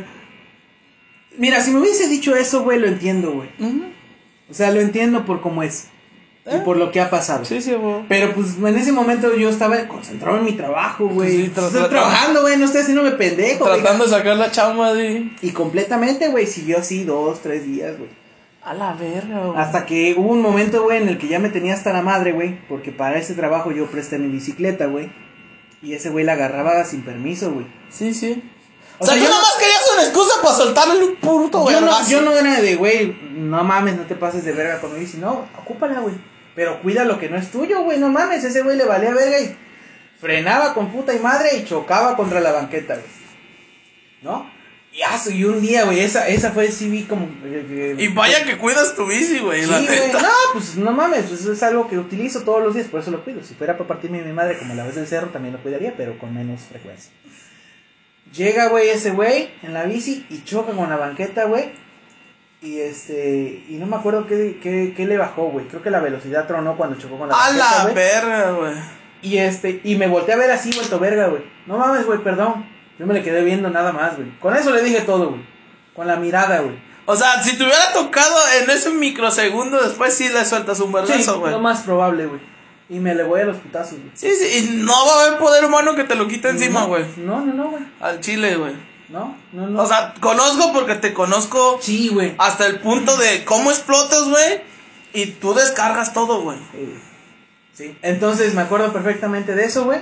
[1.36, 3.48] Mira, si me hubiese dicho eso, güey, lo entiendo, güey.
[4.48, 5.88] O sea, lo entiendo por cómo es.
[6.46, 6.62] Y ¿Eh?
[6.64, 7.44] por lo que ha pasado.
[7.44, 8.04] Sí, sí, güey.
[8.08, 11.30] Pero pues en ese momento yo estaba concentrado en mi trabajo, güey.
[11.32, 13.64] Sí, estoy trabajando, güey, no estoy haciéndome pendejo.
[13.64, 13.80] güey.
[13.80, 15.28] Tratando de sacar la chamba de.
[15.42, 18.10] Y completamente, güey, siguió así dos, tres días, güey.
[18.66, 19.58] A la verga, güey.
[19.60, 22.32] Hasta que hubo un momento, güey, en el que ya me tenía hasta la madre,
[22.32, 22.58] güey.
[22.68, 25.08] Porque para ese trabajo yo presté mi bicicleta, güey.
[25.82, 27.66] Y ese güey la agarraba sin permiso, güey.
[27.90, 28.42] Sí, sí.
[28.98, 31.16] O O sea, sea, tú yo nada no- más querías una excusa para soltarle un
[31.16, 34.80] puto Yo no, yo no era de, güey, no mames, no te pases de verga
[34.80, 35.18] con mi bici.
[35.18, 36.14] No, ocúpala, güey.
[36.56, 38.42] Pero cuida lo que no es tuyo, güey, no mames.
[38.42, 39.54] Ese güey le valía verga y
[40.20, 43.06] frenaba con puta y madre y chocaba contra la banqueta, güey.
[44.22, 44.50] ¿No?
[44.96, 47.28] Y, ah, y un día, güey, esa, esa fue, sí vi como...
[47.44, 49.62] eh, Y vaya que cuidas tu bici, güey.
[49.64, 49.90] Sí, la güey.
[49.90, 50.22] neta.
[50.22, 53.22] No, pues no mames, pues es algo que utilizo todos los días, por eso lo
[53.22, 53.42] cuido.
[53.44, 56.18] Si fuera para partirme mi madre como la vez del cerro, también lo cuidaría, pero
[56.18, 57.10] con menos frecuencia.
[58.32, 61.72] Llega, güey, ese güey en la bici y choca con la banqueta, güey.
[62.62, 65.66] Y este, y no me acuerdo qué, qué, qué le bajó, güey.
[65.68, 67.94] Creo que la velocidad tronó cuando chocó con la A banqueta, la güey.
[67.94, 68.74] verga, güey.
[69.22, 71.42] Y este, y me volteé a ver así, vuelto verga, güey.
[71.66, 72.66] No mames, güey, perdón.
[72.98, 74.38] Yo me le quedé viendo nada más, güey.
[74.38, 75.42] Con eso le dije todo, güey.
[75.94, 76.76] Con la mirada, güey.
[77.04, 80.94] O sea, si te hubiera tocado en ese microsegundo, después sí le sueltas un Sí,
[80.94, 81.52] vergazo, güey.
[81.52, 82.40] lo más probable, güey.
[82.88, 84.10] Y me le voy a los putazos, güey.
[84.14, 87.04] Sí, sí, y no va a haber poder humano que te lo quite encima, güey.
[87.18, 87.82] No, no, no, güey.
[88.00, 88.74] Al chile, güey.
[89.08, 89.82] No, no, no.
[89.82, 92.34] O sea, conozco porque te conozco sí, güey.
[92.38, 94.60] hasta el punto de cómo explotas, güey.
[95.12, 96.58] Y tú descargas todo, güey.
[96.72, 96.98] Sí, güey.
[97.72, 97.98] Sí.
[98.02, 100.00] Entonces me acuerdo perfectamente de eso, güey.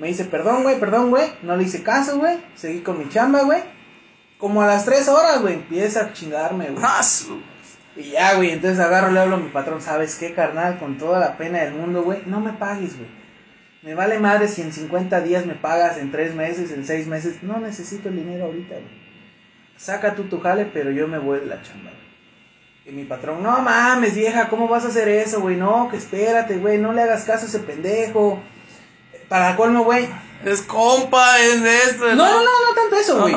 [0.00, 1.30] Me dice, perdón, güey, perdón, güey.
[1.42, 2.38] No le hice caso, güey.
[2.54, 3.60] Seguí con mi chamba, güey.
[4.38, 6.82] Como a las tres horas, güey, empieza a chingarme, güey.
[6.82, 7.02] Ah,
[7.96, 10.78] Y ya, güey, entonces agarro, le hablo a mi patrón, ¿sabes qué, carnal?
[10.78, 13.10] Con toda la pena del mundo, güey, no me pagues, güey.
[13.82, 17.42] Me vale madre si en 50 días me pagas, en 3 meses, en 6 meses.
[17.42, 19.00] No necesito el dinero ahorita, güey.
[19.76, 22.00] Saca tú tu jale, pero yo me voy de la chamba, güey.
[22.86, 25.56] Y mi patrón, no mames, vieja, ¿cómo vas a hacer eso, güey?
[25.56, 28.40] No, que espérate, güey, no le hagas caso a ese pendejo.
[29.30, 30.06] Para colmo, güey.
[30.44, 32.04] Es compa, es de esto.
[32.08, 33.34] No, no, no, no tanto eso, güey.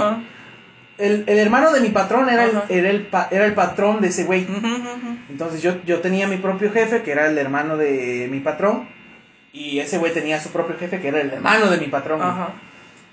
[0.97, 4.07] El, el hermano de mi patrón era el, era, el, pa- era el patrón de
[4.09, 4.45] ese güey.
[5.29, 8.87] Entonces yo, yo tenía mi propio jefe, que era el hermano de mi patrón.
[9.53, 12.21] Y ese güey tenía su propio jefe, que era el hermano de mi patrón.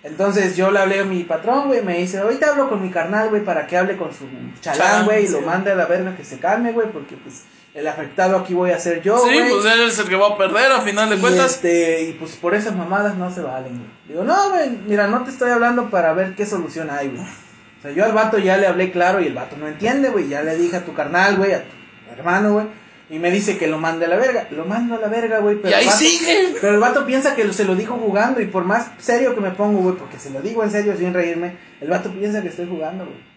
[0.03, 1.83] Entonces yo le hablé a mi patrón, güey.
[1.83, 4.25] Me dice, ahorita hablo con mi carnal, güey, para que hable con su
[4.62, 5.25] chalán, Chalán, güey.
[5.25, 5.33] Y sí.
[5.35, 6.88] lo mande a la verga que se calme, güey.
[6.90, 10.17] Porque pues el afectado aquí voy a ser yo, sí, pues él es el que
[10.17, 11.53] va a perder a final de y, cuentas.
[11.55, 13.91] este, y pues por esas mamadas no se valen, güey.
[14.09, 17.23] Digo, no, güey, mira, no te estoy hablando para ver qué solución hay, güey.
[17.23, 20.29] O sea, yo al vato ya le hablé claro y el vato no entiende, güey.
[20.29, 21.71] Ya le dije a tu carnal, güey, a tu
[22.19, 22.67] hermano, güey.
[23.09, 24.47] Y me dice que lo mande a la verga.
[24.51, 25.57] Lo mando a la verga, güey.
[25.57, 26.55] pero Y ahí el vato- sigue.
[26.61, 28.41] Pero el vato piensa que lo- se lo dijo jugando.
[28.41, 31.15] Y por más serio que me pongo, güey, porque se lo digo en serio sin
[31.15, 33.30] reírme, el vato piensa que estoy jugando, güey.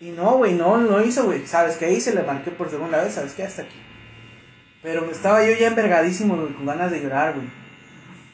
[0.00, 1.46] Y no, güey, no lo hizo, güey.
[1.46, 2.14] ¿Sabes qué hice?
[2.14, 3.42] Le marqué por segunda vez, ¿sabes qué?
[3.42, 3.76] Hasta aquí.
[4.82, 7.46] Pero me estaba yo ya envergadísimo, güey, con ganas de llorar, güey.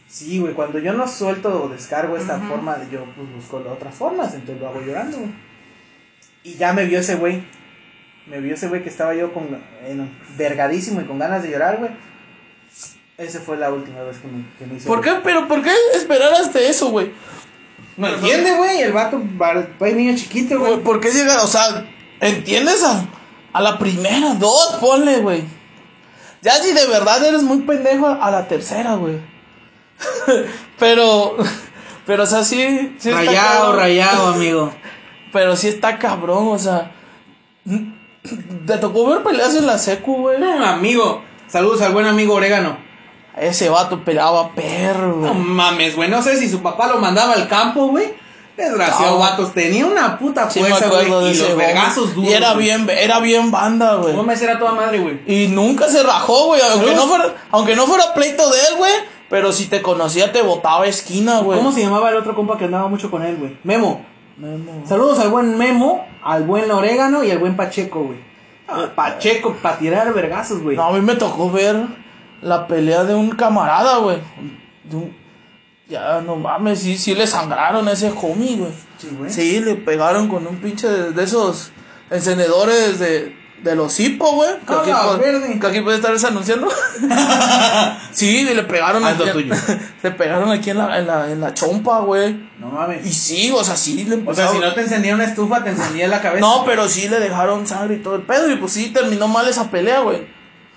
[0.09, 3.95] Sí, güey, cuando yo no suelto o descargo esta forma, de yo pues busco otras
[3.95, 5.33] formas, entonces lo hago llorando, güey.
[6.45, 7.43] Y ya me vio ese güey.
[8.27, 11.91] Me vio ese güey que estaba yo con envergadísimo y con ganas de llorar, güey.
[13.19, 14.87] Esa fue la última vez que me, que me hizo.
[14.87, 15.15] ¿Por qué?
[15.25, 17.11] Pero ¿por qué esperar hasta eso, güey?
[17.97, 18.81] No entiende, güey.
[18.81, 19.55] El vato va
[19.89, 20.79] niño chiquito, güey.
[20.79, 21.43] ¿Por qué llega?
[21.43, 21.87] O sea,
[22.21, 22.83] ¿entiendes?
[22.85, 23.07] A,
[23.53, 25.45] a la primera, dos, ponle, güey.
[26.43, 29.19] Ya si de verdad eres muy pendejo a la tercera, güey.
[30.79, 31.37] pero,
[32.05, 32.95] pero, o sea, sí.
[32.99, 34.73] sí rayado, rayado, amigo.
[35.33, 36.93] Pero sí está cabrón, o sea.
[38.67, 40.41] ¿Te tocó ver peleas en la secu, güey?
[40.41, 41.23] No, amigo.
[41.47, 42.79] Saludos al buen amigo Orégano.
[43.37, 45.27] Ese vato peleaba perro, güey.
[45.27, 46.09] No mames, güey.
[46.09, 48.15] No sé si su papá lo mandaba al campo, güey.
[48.57, 49.53] Desgraciado, vatos.
[49.53, 51.33] Tenía una puta fuerza, güey.
[51.33, 52.31] y los vergazos duros.
[52.31, 54.15] Y era bien, era bien banda, güey.
[54.15, 55.21] No me era toda madre, güey.
[55.27, 56.63] Y nunca se rajó, güey.
[56.73, 58.93] Aunque no fuera, aunque no fuera pleito de él, güey.
[59.29, 61.59] Pero si te conocía, te botaba esquina, güey.
[61.59, 63.59] ¿Cómo se llamaba el otro compa que andaba mucho con él, güey?
[63.65, 64.07] Memo.
[64.39, 64.85] Memo.
[64.87, 68.19] Saludos al buen Memo, al buen Orégano y al buen Pacheco, güey.
[68.69, 70.77] Ah, Pacheco, para tirar vergazos, güey.
[70.77, 71.87] No, a mí me tocó ver
[72.43, 74.19] la pelea de un camarada, güey.
[75.89, 78.73] Ya, no mames, sí, sí le sangraron a ese homie, güey.
[78.99, 79.31] Sí, güey.
[79.31, 81.71] Sí, le pegaron con un pinche de, esos
[82.11, 84.51] encendedores de, de los hipo, güey.
[84.67, 86.69] Que, aquí puede, que aquí puede estar anunciando.
[88.11, 89.23] sí, y le pegaron aquí.
[89.31, 89.55] tuyo.
[90.03, 92.49] se pegaron aquí en la, en la, en la chompa, güey.
[92.59, 93.07] No mames.
[93.07, 95.71] Y sí, o sea, sí le O sea, si no te encendía una estufa, te
[95.71, 96.41] encendía la cabeza.
[96.41, 98.51] No, pero sí le dejaron sangre y todo el pedo.
[98.51, 100.35] Y pues sí terminó mal esa pelea, güey.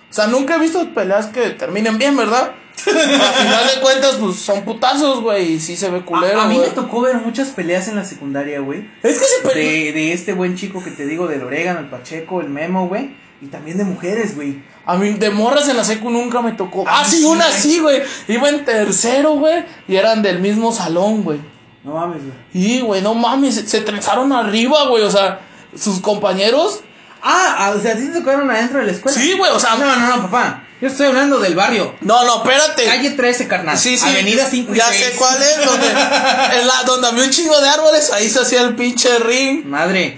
[0.10, 2.52] O sea, nunca he visto peleas que terminen bien, ¿verdad?
[2.88, 6.42] Al final de cuentas, pues son putazos, güey, y sí se ve culero.
[6.42, 8.90] A, a mí me tocó ver muchas peleas en la secundaria, güey.
[9.04, 12.42] Es que se de, de este buen chico que te digo, del orégano, el Pacheco,
[12.42, 13.16] el Memo, güey.
[13.42, 14.62] Y también de mujeres, güey.
[14.86, 16.84] A mí, de morras en la secu nunca me tocó.
[16.88, 18.02] Ah, sí, una sí, güey.
[18.28, 19.64] Iba en tercero, güey.
[19.88, 21.40] Y eran del mismo salón, güey.
[21.84, 22.34] No mames, güey.
[22.54, 23.56] Y, güey, no mames.
[23.56, 25.04] Se, se trenzaron arriba, güey.
[25.04, 25.40] O sea,
[25.74, 26.82] sus compañeros
[27.22, 29.18] Ah, ah, o sea, ¿a ti te tocaron adentro de la escuela?
[29.18, 29.76] Sí, güey, o sea.
[29.76, 30.64] No, no, no, papá.
[30.82, 31.96] Yo estoy hablando del barrio.
[32.00, 32.86] No, no, espérate.
[32.86, 33.78] Calle 13, carnal.
[33.78, 34.08] Sí, sí.
[34.08, 35.88] Avenida 5 y Ya sé cuál es, donde,
[36.60, 39.66] en la, donde había un chingo de árboles, ahí se hacía el pinche ring.
[39.66, 40.18] Madre,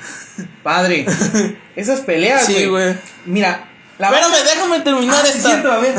[0.62, 1.08] padre.
[1.76, 2.60] Esas peleas, güey.
[2.60, 2.96] Sí, güey.
[3.26, 3.68] Mira.
[3.98, 5.50] La Espérame, déjame terminar ah, esta.
[5.50, 5.96] cierto, a ver.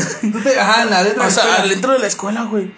[0.59, 2.71] ajá, adentro o sea, dentro de la escuela, güey.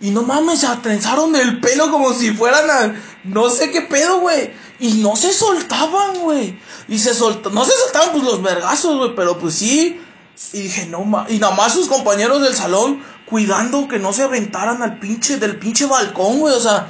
[0.00, 2.94] Y no mames, se atrenzaron el pelo como si fueran a.
[3.24, 4.52] No sé qué pedo, güey.
[4.80, 6.58] Y no se soltaban, güey.
[6.86, 7.54] Y se soltaban.
[7.54, 9.14] No se soltaban, pues los vergazos, güey.
[9.14, 10.00] Pero pues sí.
[10.52, 11.32] Y dije, no mames.
[11.32, 15.38] Y nada más sus compañeros del salón cuidando que no se aventaran al pinche.
[15.38, 16.54] Del pinche balcón, güey.
[16.54, 16.88] O sea.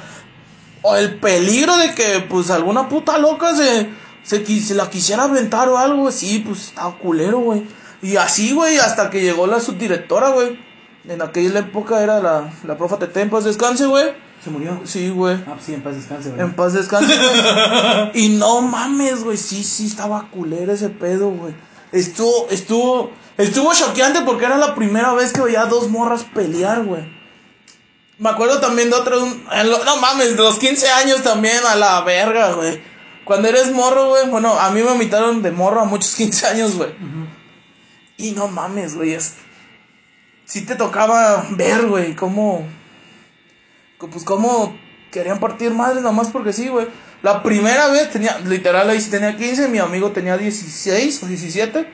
[0.81, 3.89] O el peligro de que, pues, alguna puta loca se.
[4.23, 6.11] Se, se la quisiera aventar o algo.
[6.11, 7.63] Sí, pues estaba culero, güey.
[8.01, 10.59] Y así, güey, hasta que llegó la subdirectora, güey.
[11.07, 14.13] En aquella época era la, la profa Tete, en paz descanse, güey.
[14.43, 14.81] ¿Se murió?
[14.85, 15.35] Sí, güey.
[15.47, 16.41] Ah, pues sí, en paz descanse, güey.
[16.41, 18.25] En paz descanse, güey.
[18.25, 19.37] y no mames, güey.
[19.37, 21.53] Sí, sí, estaba culero ese pedo, güey.
[21.91, 27.03] Estuvo, estuvo, estuvo choqueante porque era la primera vez que veía dos morras pelear, güey.
[28.17, 32.51] Me acuerdo también de otro, no mames, de los 15 años también, a la verga,
[32.53, 32.81] güey.
[33.23, 36.75] Cuando eres morro, güey, bueno, a mí me invitaron de morro a muchos 15 años,
[36.75, 36.91] güey.
[38.17, 39.35] Y no mames, güey, es
[40.49, 42.67] sí te tocaba ver, güey, cómo.
[43.99, 44.75] Pues cómo
[45.11, 46.87] querían partir madres nomás porque sí, güey.
[47.21, 51.93] La primera vez tenía, literal ahí sí tenía 15, mi amigo tenía 16 o 17.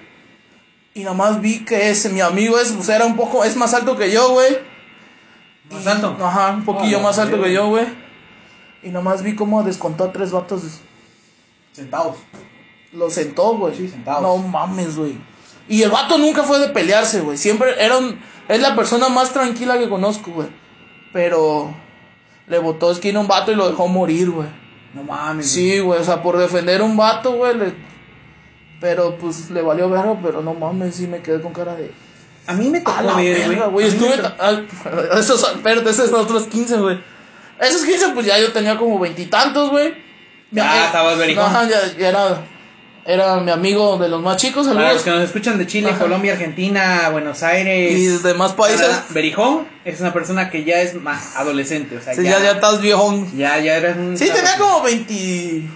[0.94, 3.98] Y nomás vi que ese, mi amigo es, pues era un poco, es más alto
[3.98, 4.58] que yo, güey.
[5.72, 6.16] ¿Más alto?
[6.22, 7.86] Ajá, un poquillo más alto que yo, güey.
[8.84, 10.62] Y nomás vi cómo descontó a tres vatos.
[11.72, 12.18] Sentados.
[12.94, 13.76] Lo sentó, güey.
[13.76, 14.22] Sí, sentados.
[14.22, 15.18] No mames, güey.
[15.68, 17.38] Y el vato nunca fue de pelearse, güey.
[17.38, 20.48] Siempre era un es la persona más tranquila que conozco, güey.
[21.12, 21.74] Pero
[22.48, 24.48] le botó esquina a un vato y lo dejó morir, güey.
[24.94, 25.50] No mames.
[25.50, 27.74] Sí, güey, o sea, por defender a un vato, güey, le...
[28.80, 31.92] Pero pues le valió verlo, pero no mames, sí me quedé con cara de...
[32.48, 33.88] A mí me tocó ver, güey.
[33.88, 34.16] Estuve...
[35.20, 37.00] Esos, espérate, esos otros 15, güey.
[37.60, 39.96] Esos 15, pues ya yo tenía como veintitantos, güey.
[40.52, 41.44] Ya, estabas vericón.
[41.44, 42.46] Ajá, ya, ya era
[43.06, 44.68] era mi amigo de los más chicos.
[44.68, 48.90] Para los que nos escuchan de Chile, Colombia, Argentina, Buenos Aires y demás países.
[49.10, 51.98] Berijón es una persona que ya es más adolescente.
[51.98, 53.38] O sea, sí, ya, ya, estás viejón.
[53.38, 54.18] Ya, ya eres un.
[54.18, 55.70] Sí, tenía como 20.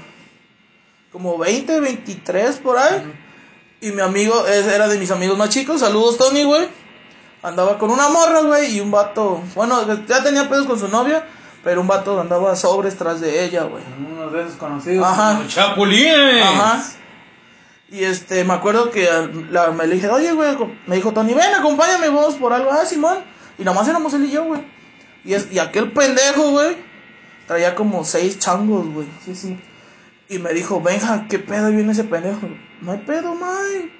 [1.11, 3.13] Como 20, 23 por ahí.
[3.81, 5.81] Y mi amigo era de mis amigos más chicos.
[5.81, 6.67] Saludos, Tony, güey.
[7.43, 9.41] Andaba con una morra, güey, y un vato.
[9.55, 11.25] Bueno, ya tenía pedos con su novia.
[11.63, 13.83] Pero un vato andaba sobres tras de ella, güey.
[14.11, 15.05] Unos de esos conocidos.
[15.05, 15.35] Ajá.
[15.35, 16.41] como Chapulines.
[16.41, 16.81] Ajá.
[17.91, 19.09] Y este, me acuerdo que
[19.49, 22.71] la, me le dije, oye, güey, me dijo Tony, ven, acompáñame vos por algo.
[22.71, 23.17] Ah, Simón.
[23.57, 24.61] Y nomás éramos él y yo, güey.
[25.25, 26.77] Y, es, y aquel pendejo, güey,
[27.47, 29.07] traía como seis changos, güey.
[29.25, 29.59] Sí, sí.
[30.29, 32.47] Y me dijo, venja, ¿qué pedo viene ese pendejo?
[32.81, 33.91] No hay pedo, man.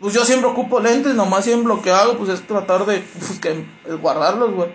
[0.00, 3.40] Pues yo siempre ocupo lentes, nomás siempre lo que hago, pues es tratar de, pues,
[3.40, 4.68] que, es guardarlos, güey.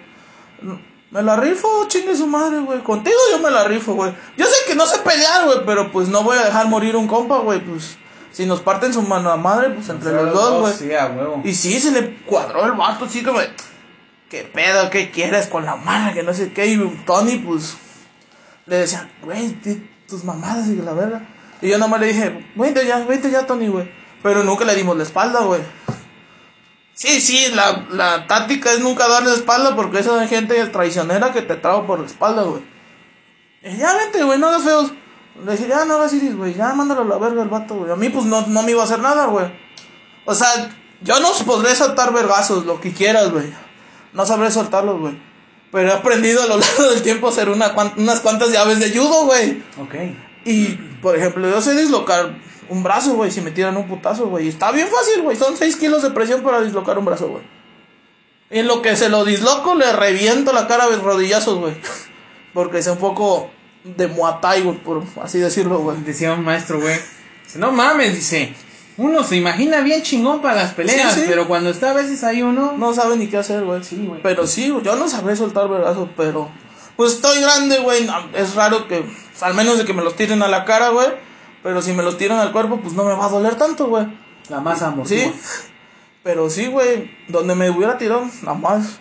[1.10, 2.80] Me la rifo, chingue su madre, güey.
[2.80, 4.14] Contigo yo me la rifo, güey.
[4.36, 7.08] Yo sé que no sé pelear, güey, pero pues no voy a dejar morir un
[7.08, 7.98] compa, güey, pues.
[8.38, 10.74] Si nos parten su mano a madre, pues entre los dos, güey.
[10.76, 11.42] Sí, a huevo.
[11.44, 13.40] Y sí, se le cuadró el vato, así como,
[14.30, 14.92] ¿qué pedo?
[14.92, 16.14] ¿Qué quieres con la mano?
[16.14, 16.68] Que no sé qué.
[16.68, 17.76] Y Tony, pues,
[18.68, 19.58] le decía, güey,
[20.08, 21.28] tus mamadas y la verga.
[21.64, 23.92] Y yo nomás le dije, vente ya, vente ya, Tony, güey.
[24.22, 25.62] Pero nunca le dimos la espalda, güey.
[26.94, 31.42] Sí, sí, la, la táctica es nunca darle la espalda porque esa gente traicionera que
[31.42, 32.62] te traba por la espalda, güey.
[33.64, 34.94] Y ya vente, güey, no hagas feos.
[35.46, 37.92] Le dije, ya no hagas iris, güey, ya mándalo a la verga el vato, güey.
[37.92, 39.46] A mí, pues no, no me iba a hacer nada, güey.
[40.26, 40.48] O sea,
[41.02, 43.54] yo no podré soltar vergazos, lo que quieras, güey.
[44.14, 45.18] No sabré soltarlos, güey.
[45.72, 48.90] Pero he aprendido a lo largo del tiempo a hacer una, unas cuantas llaves de
[48.90, 49.64] judo, güey.
[49.80, 49.96] Ok.
[50.46, 50.70] Y,
[51.02, 52.36] por ejemplo, yo sé dislocar
[52.70, 54.46] un brazo, güey, si me tiran un putazo, güey.
[54.46, 55.38] Y Está bien fácil, güey.
[55.38, 57.44] Son 6 kilos de presión para dislocar un brazo, güey.
[58.50, 61.76] Y en lo que se lo disloco, le reviento la cara de rodillazos, güey.
[62.54, 63.52] Porque es un poco
[63.84, 65.98] de Muay Thai, güey, por así decirlo, güey.
[66.04, 66.96] Decía un maestro, güey.
[67.46, 68.54] Dice, no mames, dice.
[68.98, 71.26] Uno se imagina bien chingón para las peleas, Sí, sí.
[71.30, 72.74] pero cuando está a veces ahí uno.
[72.78, 73.84] No sabe ni qué hacer, güey.
[73.84, 74.22] Sí, güey.
[74.24, 76.50] Pero sí, güey, yo no sabré soltar vergazos, pero...
[76.96, 78.10] Pues estoy grande, güey.
[78.34, 79.06] Es raro que...
[79.42, 81.08] Al menos de que me los tiren a la cara, güey.
[81.62, 84.08] Pero si me los tiran al cuerpo, pues no me va a doler tanto, güey.
[84.50, 85.32] La masa amortigua.
[85.32, 85.40] Sí.
[86.24, 87.12] Pero sí, güey.
[87.28, 89.00] Donde me hubiera tirado, nada más.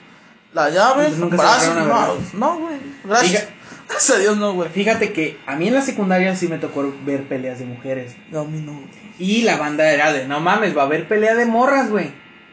[0.53, 2.77] La llave, Entonces, ¿nunca se brazo, agarraron a no, no, güey.
[3.05, 3.49] Gracias.
[3.89, 4.69] Gracias a Dios, no, güey.
[4.69, 8.17] Fíjate que a mí en la secundaria sí me tocó ver peleas de mujeres.
[8.31, 8.81] No, a mí no.
[9.19, 12.11] Y la banda era de, no mames, va a haber pelea de morras, güey.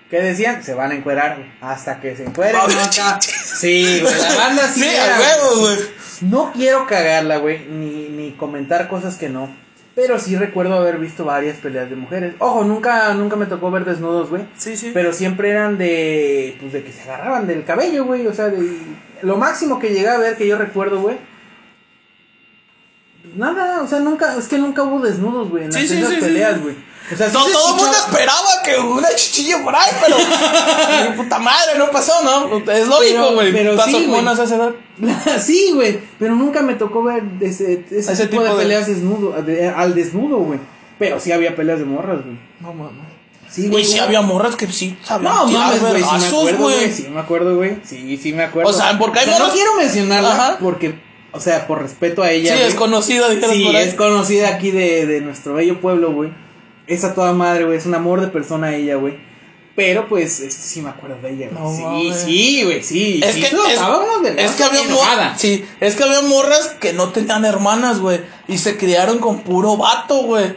[0.10, 0.64] ¿Qué decían?
[0.64, 1.52] Se van a encuerar, güey.
[1.60, 2.56] Hasta que se encueren.
[2.56, 2.68] ¿no?
[3.22, 4.14] Sí, güey.
[4.16, 4.82] La banda sí.
[4.82, 5.78] Sí, era, huevo, güey.
[6.22, 9.63] No quiero cagarla, güey, ni, ni comentar cosas que no.
[9.96, 12.34] Pero sí recuerdo haber visto varias peleas de mujeres.
[12.40, 14.44] Ojo, nunca, nunca me tocó ver desnudos, güey.
[14.58, 14.90] Sí, sí.
[14.94, 18.26] Pero siempre eran de, pues de que se agarraban del cabello, güey.
[18.26, 18.76] O sea, de,
[19.22, 21.18] lo máximo que llegué a ver que yo recuerdo, güey.
[23.22, 26.16] pues Nada, o sea, nunca, es que nunca hubo desnudos, güey, en Sí, las sí,
[26.16, 26.22] sí.
[26.22, 26.76] peleas, güey.
[27.12, 30.16] O sea, sí No, se todo el mundo esperaba que una chichilla por ahí, pero.
[31.18, 32.58] Puta madre, no pasó, ¿no?
[32.72, 33.52] Es lógico, Pero- güey.
[33.52, 34.24] pero Putazo sí, güey.
[35.42, 38.88] sí, güey, pero nunca me tocó ver ese, ese, Ese tipo, tipo de de- peleas
[38.88, 40.60] desnudo, de- al desnudo, güey.
[41.00, 42.38] Pero sí había peleas de morras, güey.
[42.62, 43.04] No mames.
[43.50, 44.04] Sí, Y sí ¿cómo?
[44.06, 46.76] había morras que sí sabían No, mames, güey, sí me acuerdo, güey.
[46.78, 46.92] güey.
[46.94, 47.78] Sí me acuerdo, güey.
[47.84, 48.70] Sí, sí me acuerdo.
[48.70, 50.58] O sea, porque hay O sea, no morras- quiero mencionarla Ajá.
[50.60, 50.96] porque,
[51.32, 52.54] o sea, por respeto a ella.
[52.54, 52.70] Sí, güey.
[52.70, 53.88] es conocida, Sí, por ahí.
[53.88, 56.32] es conocida aquí de, de nuestro bello pueblo, güey.
[56.88, 57.78] Esa toda madre, güey.
[57.78, 59.18] Es un amor de persona ella, güey.
[59.76, 61.64] Pero pues, este, sí me acuerdo de ella, güey.
[61.64, 63.22] No sí, sí, güey, sí.
[63.24, 66.94] Es sí, que, es, unos es que había morras, sí, es que había morras que
[66.94, 70.56] no tenían hermanas, güey, y se criaron con puro vato, güey.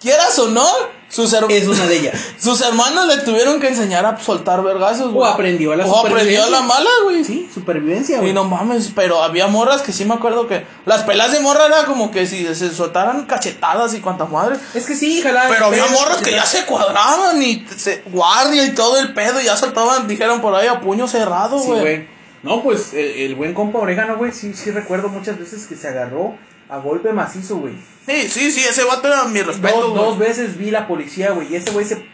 [0.00, 0.66] Quieras o no,
[1.14, 2.20] sus, Es una de ellas.
[2.38, 5.28] sus hermanos le tuvieron que enseñar a soltar vergazos, güey.
[5.28, 7.22] O aprendió a la O aprendió a la mala, güey.
[7.22, 8.30] Sí, supervivencia, güey.
[8.30, 11.66] Y no mames, pero había morras que sí me acuerdo que las pelas de morra
[11.66, 14.56] era como que si se soltaran cachetadas y cuanta madre.
[14.74, 15.44] Es que sí, jala.
[15.48, 19.44] Pero había morras que ya se cuadraban y se guardia y todo el pedo y
[19.44, 21.80] ya saltaban, dijeron por ahí a puño cerrado, Sí, güey.
[21.80, 22.08] güey.
[22.42, 25.88] No, pues el, el buen compa Orégano, güey, sí, sí recuerdo muchas veces que se
[25.88, 26.34] agarró
[26.74, 27.74] a golpe macizo, güey.
[28.06, 31.52] Sí, sí, sí, ese vato era mi respeto, Dos, dos veces vi la policía, güey,
[31.52, 32.06] y ese güey se...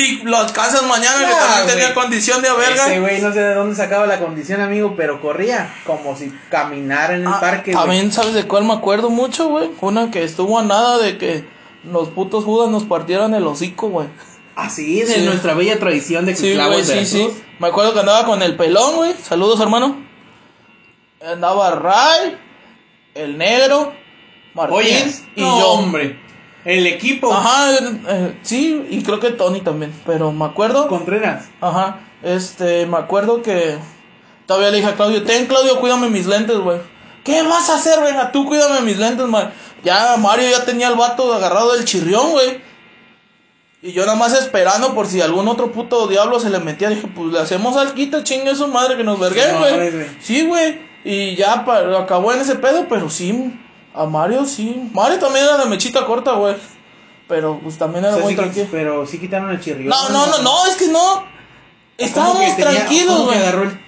[0.00, 1.74] Y los casas mañana que Ah, también güey.
[1.74, 2.86] tenía condición de verga.
[2.86, 7.16] Ese güey no sé de dónde sacaba la condición, amigo, pero corría como si caminara
[7.16, 7.72] en el Ah, parque.
[7.72, 9.70] También sabes de cuál me acuerdo mucho, güey.
[9.80, 11.44] Una que estuvo a nada de que
[11.82, 14.06] los putos judas nos partieran el hocico, güey.
[14.54, 15.22] Así, de Sí.
[15.22, 17.28] nuestra bella tradición de Sí, clavos güey, sí, sí.
[17.58, 19.14] Me acuerdo que andaba con el pelón, güey.
[19.24, 19.96] Saludos, hermano.
[21.26, 22.38] Andaba Ray,
[23.18, 23.92] el negro,
[24.54, 25.68] Martín Oye, y no, yo.
[25.72, 26.18] hombre,
[26.64, 27.70] el equipo Ajá,
[28.08, 29.92] eh, sí, y creo que Tony también.
[30.06, 30.88] Pero me acuerdo.
[30.88, 31.46] Contreras.
[31.60, 33.76] Ajá, este, me acuerdo que
[34.46, 36.78] todavía le dije a Claudio, ten Claudio, cuídame mis lentes, güey.
[37.24, 38.32] ¿Qué vas a hacer, venga?
[38.32, 39.52] Tú cuídame mis lentes, man.
[39.84, 42.60] Ya Mario ya tenía el vato agarrado del chirrión, güey.
[43.80, 46.88] Y yo nada más esperando por si algún otro puto diablo se le metía.
[46.88, 49.90] Dije, pues le hacemos alquita, chingue su madre que nos verguen, No, güey.
[49.90, 50.06] güey.
[50.20, 50.87] Sí, güey.
[51.04, 53.58] Y ya pa- acabó en ese pedo, pero sí.
[53.94, 54.90] A Mario sí.
[54.92, 56.56] Mario también era de mechita corta, güey.
[57.26, 58.66] Pero pues también era O sea, muy sí, tranquilo.
[58.70, 59.88] pero sí quitaron el chirrión.
[59.88, 61.24] No, no, no, no, es que no.
[61.98, 63.38] Estábamos ¿Cómo que tenía- tranquilos, güey.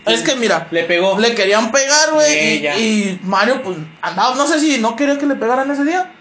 [0.06, 1.16] Es que mira, Le pegó.
[1.18, 2.66] le querían pegar, güey.
[2.66, 6.12] Y, Mario, pues, andaba, no sé si no quería que le pegaran ese día.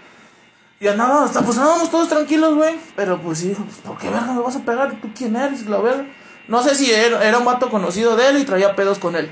[0.78, 2.76] Y andaba, hasta, pues andábamos todos tranquilos, güey.
[2.96, 4.92] Pero pues sí, pues, ¿por qué verga me vas a pegar?
[5.02, 5.66] ¿Tú quién eres?
[5.66, 6.06] La verga.
[6.48, 9.30] No sé si era, era un vato conocido de él y traía pedos con él.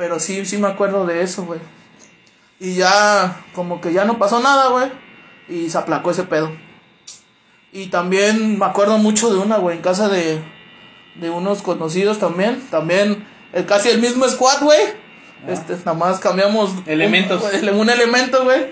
[0.00, 1.60] Pero sí, sí me acuerdo de eso, güey.
[2.58, 4.90] Y ya, como que ya no pasó nada, güey.
[5.46, 6.50] Y se aplacó ese pedo.
[7.70, 10.40] Y también me acuerdo mucho de una, güey, en casa de,
[11.16, 12.66] de unos conocidos también.
[12.70, 14.80] También, el, casi el mismo squad, güey.
[15.46, 17.44] Este, nada más cambiamos Elementos.
[17.62, 18.68] Un, un elemento, güey.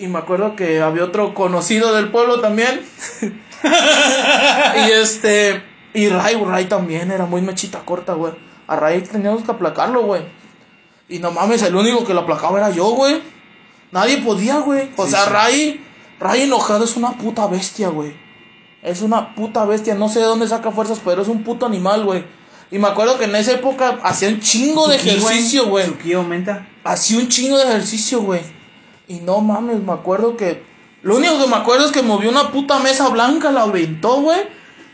[0.00, 2.80] Y me acuerdo que había otro conocido del pueblo también.
[3.22, 5.62] y este,
[5.94, 8.32] y Ray, Ray también era muy mechita corta, güey.
[8.66, 10.39] A Ray teníamos que aplacarlo, güey.
[11.10, 13.20] Y no mames, el único que lo aplacaba era yo, güey.
[13.90, 14.88] Nadie podía, güey.
[14.96, 15.30] O Sí, sea, sí.
[15.30, 15.84] Ray,
[16.20, 18.14] Ray enojado es una puta bestia, güey.
[18.82, 19.94] Es una puta bestia.
[19.96, 22.24] No sé de dónde saca fuerzas, pero es un puto animal, güey.
[22.70, 25.86] Y me acuerdo que en esa época hacía un chingo de ejercicio, güey.
[25.86, 26.68] Su aumenta.
[26.84, 28.42] Hacía un chingo de ejercicio, güey.
[29.08, 30.62] Y no mames, me acuerdo que.
[31.02, 34.38] Lo único que me acuerdo es que movió una puta mesa blanca, la aventó, güey.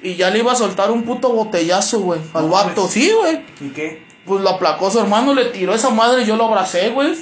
[0.02, 2.20] Y ya le iba a soltar un puto botellazo, güey.
[2.32, 3.44] Al No vato, sí, güey.
[3.60, 4.05] ¿Y qué?
[4.26, 7.16] Pues lo aplacó su hermano, le tiró esa madre y yo lo abracé, güey.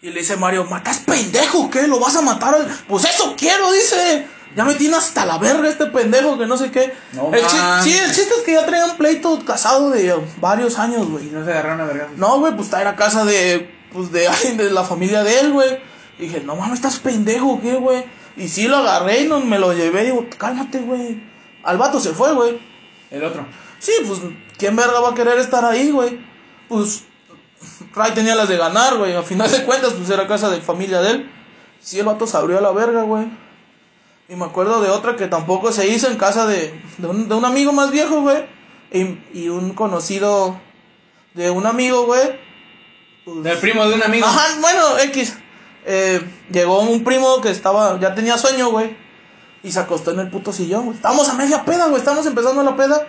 [0.00, 1.70] Y le dice Mario, ¿matas pendejo?
[1.70, 1.86] ¿Qué?
[1.86, 2.54] ¿Lo vas a matar?
[2.54, 4.26] al-?" Pues eso quiero, dice.
[4.56, 6.92] Ya me tiene hasta la verga este pendejo que no sé qué.
[7.12, 7.44] No el
[7.82, 11.28] sí, el chiste es que ya traían pleito casado de varios años, güey.
[11.28, 12.08] Y no se agarraron a vergas.
[12.16, 15.78] No, güey, pues era casa de, pues de alguien de la familia de él, güey.
[16.18, 18.04] Y dije, no mames, estás pendejo, ¿o ¿qué, güey?
[18.36, 21.22] Y sí lo agarré y no, me lo llevé digo, cálmate, güey.
[21.62, 22.58] Al vato se fue, güey.
[23.10, 23.46] El otro.
[23.78, 24.20] Sí, pues,
[24.58, 26.18] ¿quién verga va a querer estar ahí, güey?
[26.68, 27.04] Pues,
[27.94, 29.14] Ray tenía las de ganar, güey.
[29.14, 31.30] A final de cuentas, pues era casa de familia de él.
[31.80, 33.26] Sí, el vato se abrió a la verga, güey.
[34.28, 37.34] Y me acuerdo de otra que tampoco se hizo en casa de, de, un, de
[37.34, 38.44] un amigo más viejo, güey.
[38.92, 40.60] Y, y un conocido
[41.34, 42.38] de un amigo, güey.
[43.24, 44.26] pues, Del primo de un amigo.
[44.26, 45.36] Ajá, bueno, X.
[45.86, 48.96] Eh, llegó un primo que estaba, ya tenía sueño, güey.
[49.62, 50.96] Y se acostó en el puto sillón, güey.
[50.96, 51.98] Estamos a media peda, güey.
[51.98, 53.06] Estamos empezando la peda.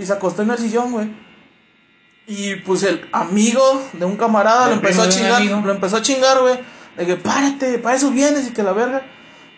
[0.00, 1.08] Y se acostó en el sillón, güey.
[2.26, 5.42] Y pues el amigo de un camarada lo empezó a de chingar.
[5.42, 6.58] Lo empezó a chingar, güey.
[6.96, 9.02] Le dije, párate, para eso vienes y que la verga.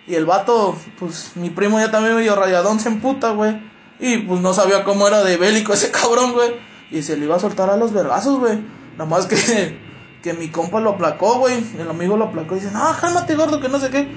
[0.05, 3.57] Y el vato, pues mi primo ya también medio rayadón se emputa, güey.
[4.01, 6.55] Y pues no sabía cómo era de bélico ese cabrón, güey.
[6.91, 8.59] Y se le iba a soltar a los vergazos, güey.
[8.99, 9.79] Nada más que,
[10.25, 11.63] que mi compa lo aplacó, güey.
[11.79, 14.09] El amigo lo aplacó y dice, no, cálmate, gordo, que no sé qué.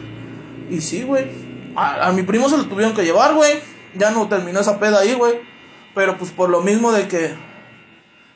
[0.72, 1.28] Y sí, güey.
[1.76, 3.60] A, a mi primo se lo tuvieron que llevar, güey.
[3.94, 5.54] Ya no terminó esa peda ahí, güey.
[5.96, 7.32] Pero pues por lo mismo de que.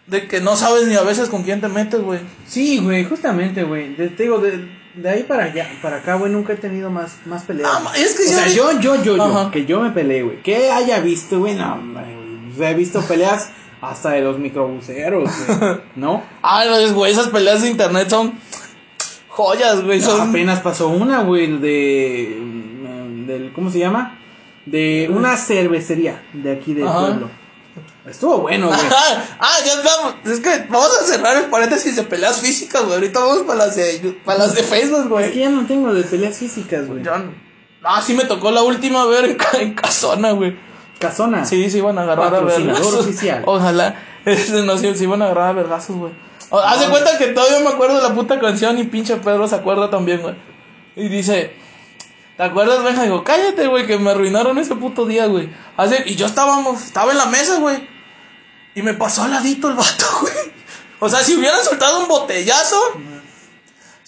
[0.07, 2.19] De que no sabes ni a veces con quién te metes, güey.
[2.47, 3.93] Sí, güey, justamente, güey.
[3.95, 7.17] De- Te digo, de, de ahí para allá, para acá, güey, nunca he tenido más,
[7.27, 7.69] más peleas.
[7.71, 9.51] Ah, es que o sea, yo, yo, yo, yo, Ajá.
[9.51, 10.41] que yo me peleé, güey.
[10.41, 12.51] Que haya visto, güey, no, güey.
[12.51, 15.77] O sea, he visto peleas hasta de los microbuseros, güey.
[15.95, 16.23] ¿No?
[16.41, 18.33] Ah, güey, esas peleas de internet son
[19.27, 20.01] joyas, güey.
[20.01, 20.29] Son...
[20.29, 22.35] Apenas pasó una, güey, de.
[23.27, 24.17] Del, ¿Cómo se llama?
[24.65, 26.99] De una cervecería de aquí del Ajá.
[26.99, 27.29] pueblo.
[28.09, 28.79] Estuvo bueno, güey.
[29.39, 30.15] ah, ya estamos.
[30.25, 32.95] Es que vamos a cerrar el paréntesis de peleas físicas, güey.
[32.95, 35.39] Ahorita vamos para las de, para las de Facebook, Es que güey.
[35.39, 37.03] ya no tengo de peleas físicas, güey.
[37.03, 37.31] Yo no-
[37.83, 40.57] Ah, sí me tocó la última ver en, en Casona, güey.
[40.99, 41.45] Casona.
[41.45, 42.93] Sí, sí iban a agarrar a vergazos.
[42.95, 43.43] oficial.
[43.45, 43.95] Ojalá.
[44.25, 46.11] Este, no, sí, sí iban a agarrar a vergazos, güey.
[46.51, 49.55] Haz de cuenta que todavía me acuerdo de la puta canción y pinche Pedro se
[49.55, 50.35] acuerda también, güey.
[50.97, 51.53] Y dice,
[52.35, 53.03] ¿te acuerdas, Benja?
[53.03, 55.49] Digo, cállate, güey, que me arruinaron ese puto día, güey.
[55.77, 57.87] Hace, y yo estábamos, estaba en la mesa, güey.
[58.75, 60.33] Y me pasó al ladito el vato, güey.
[60.99, 62.79] O sea, si hubieran soltado un botellazo,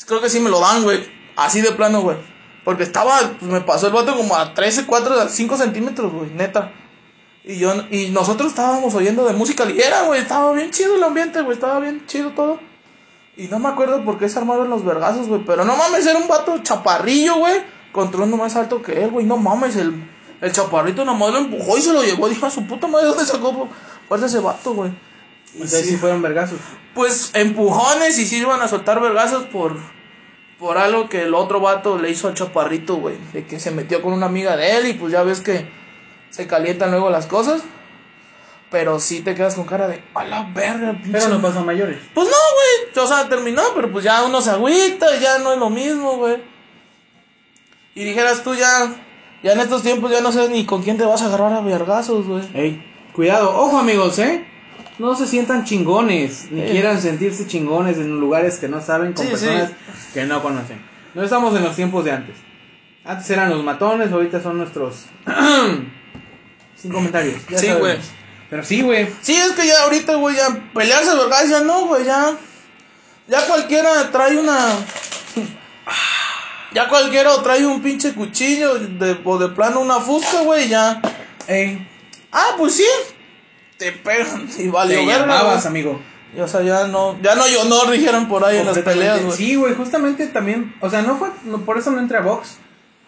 [0.06, 1.10] creo que sí me lo dan, güey.
[1.36, 2.18] Así de plano, güey.
[2.64, 6.72] Porque estaba, pues me pasó el vato como a 13, 4, 5 centímetros, güey, neta.
[7.44, 10.22] Y yo, y nosotros estábamos oyendo de música ligera, güey.
[10.22, 11.54] Estaba bien chido el ambiente, güey.
[11.54, 12.60] Estaba bien chido todo.
[13.36, 15.44] Y no me acuerdo por qué se armaron los vergazos, güey.
[15.46, 17.64] Pero no mames, era un vato chaparrillo, güey.
[17.92, 19.26] Contra uno más alto que él, güey.
[19.26, 20.08] No mames, el,
[20.40, 22.30] el chaparrito nomás lo empujó y se lo llevó.
[22.30, 23.70] Dijo a su puta madre, ¿dónde sacó
[24.12, 24.92] fuerza ese vato, güey?
[25.54, 26.60] Y Entonces sí, sí fueron vergazos.
[26.94, 29.78] pues empujones y sí iban a soltar vergazos por,
[30.60, 33.16] por algo que el otro vato le hizo al chaparrito, güey.
[33.32, 35.66] De que se metió con una amiga de él y pues ya ves que
[36.30, 37.62] se calientan luego las cosas.
[38.70, 41.12] Pero sí te quedas con cara de, a la verga, pinche.
[41.14, 41.98] Pero no pasó a mayores.
[42.14, 43.06] Pues no, güey.
[43.06, 46.36] O sea, terminó, pero pues ya uno se agüita, ya no es lo mismo, güey.
[47.96, 48.94] Y dijeras tú ya,
[49.42, 51.62] ya en estos tiempos ya no sabes ni con quién te vas a agarrar a
[51.62, 52.44] vergazos, güey.
[52.54, 54.46] Ey, cuidado, ojo amigos, ¿eh?
[55.00, 56.72] No se sientan chingones, ni Sí.
[56.72, 59.76] quieran sentirse chingones en lugares que no saben con Sí, personas sí.
[60.14, 60.82] que no conocen.
[61.14, 62.36] No estamos en los tiempos de antes.
[63.04, 65.06] Antes eran los matones, ahorita son nuestros...
[66.76, 67.36] Sin comentarios.
[67.50, 67.98] ya Sí, güey.
[68.50, 69.08] Pero sí, güey.
[69.22, 72.36] Sí, es que ya ahorita, güey, ya pelearse vergas, ya no, güey, ya.
[73.28, 74.58] Ya cualquiera trae una.
[76.74, 81.02] Ya cualquiera trae un pinche cuchillo de, o de plano una fusca, güey, ya.
[81.48, 81.86] Ey,
[82.32, 82.86] Ah, pues sí.
[83.78, 86.00] Te pegan y valió te verga, llamabas, amigo.
[86.36, 89.24] Y, o sea, ya no, ya no yo no dijeron por ahí en las peleas,
[89.24, 89.38] güey.
[89.38, 92.58] Sí, güey, justamente también, o sea, no fue, no, por eso no entré a box,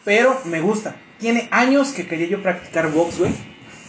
[0.03, 0.95] pero me gusta.
[1.19, 3.31] Tiene años que quería yo practicar box, güey.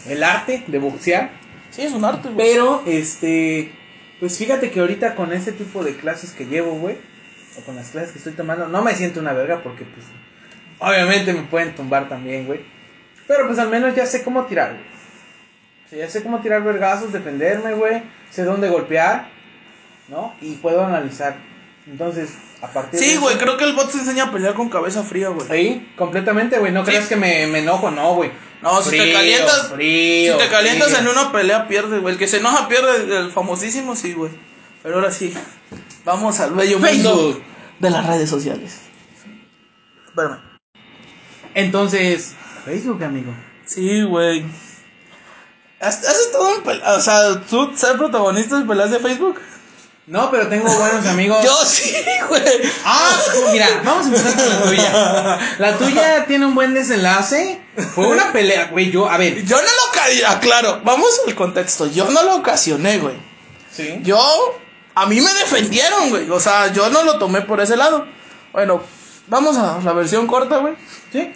[0.09, 1.31] El arte de boxear.
[1.71, 2.47] Sí, es un arte, güey.
[2.47, 3.73] Pero, este,
[4.21, 6.97] pues fíjate que ahorita con este tipo de clases que llevo, güey,
[7.59, 10.07] o con las clases que estoy tomando, no me siento una verga porque, pues,
[10.79, 12.61] obviamente me pueden tumbar también, güey.
[13.27, 14.95] Pero, pues, al menos ya sé cómo tirar, güey.
[15.91, 18.03] Sea, ya sé cómo tirar vergazos, defenderme, güey.
[18.31, 19.29] Sé dónde golpear,
[20.09, 20.35] ¿no?
[20.41, 21.37] Y puedo analizar.
[21.87, 22.31] Entonces,
[22.63, 25.03] a partir de Sí, güey, creo que el bot te enseña a pelear con cabeza
[25.03, 25.47] fría, güey.
[25.49, 26.73] Sí, completamente, güey.
[26.73, 26.91] No Sí.
[26.93, 28.31] creas que me, me enojo, no, güey.
[28.63, 31.01] No, si te calientas, frío, si te calientas frío.
[31.01, 32.15] en una pelea pierdes, güey.
[32.15, 34.33] El que se enoja pierde, el famosísimo, sí, güey.
[34.83, 35.35] Pero ahora sí,
[36.07, 37.43] vamos al bello mundo Facebook.
[37.81, 38.81] de las redes sociales.
[40.09, 40.39] Espérame.
[41.55, 43.33] Entonces, Facebook, amigo.
[43.67, 44.45] Sí, güey.
[45.85, 46.97] ¿Has, has estado en peleas?
[46.97, 49.41] O sea, ¿tú ser protagonista de peleas de Facebook?
[50.07, 51.39] No, pero tengo buenos amigos.
[51.45, 51.95] Yo sí,
[52.29, 52.43] güey.
[52.85, 53.19] Ah,
[53.53, 55.57] mira, vamos a empezar con la tuya.
[55.59, 57.61] La tuya tiene un buen desenlace.
[57.95, 58.91] Fue una pelea, güey.
[58.91, 59.45] Yo, a ver.
[59.45, 61.87] Yo no lo aclaro, vamos al contexto.
[61.91, 63.15] Yo no lo ocasioné, güey.
[63.73, 64.01] Sí.
[64.03, 64.21] Yo,
[64.95, 66.31] a mí me defendieron, güey.
[66.31, 68.07] O sea, yo no lo tomé por ese lado.
[68.53, 68.83] Bueno,
[69.27, 70.75] vamos a la versión corta, güey.
[71.13, 71.33] Sí.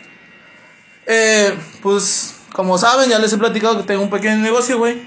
[1.06, 5.02] Eh, pues, como saben, ya les he platicado que tengo un pequeño negocio, güey.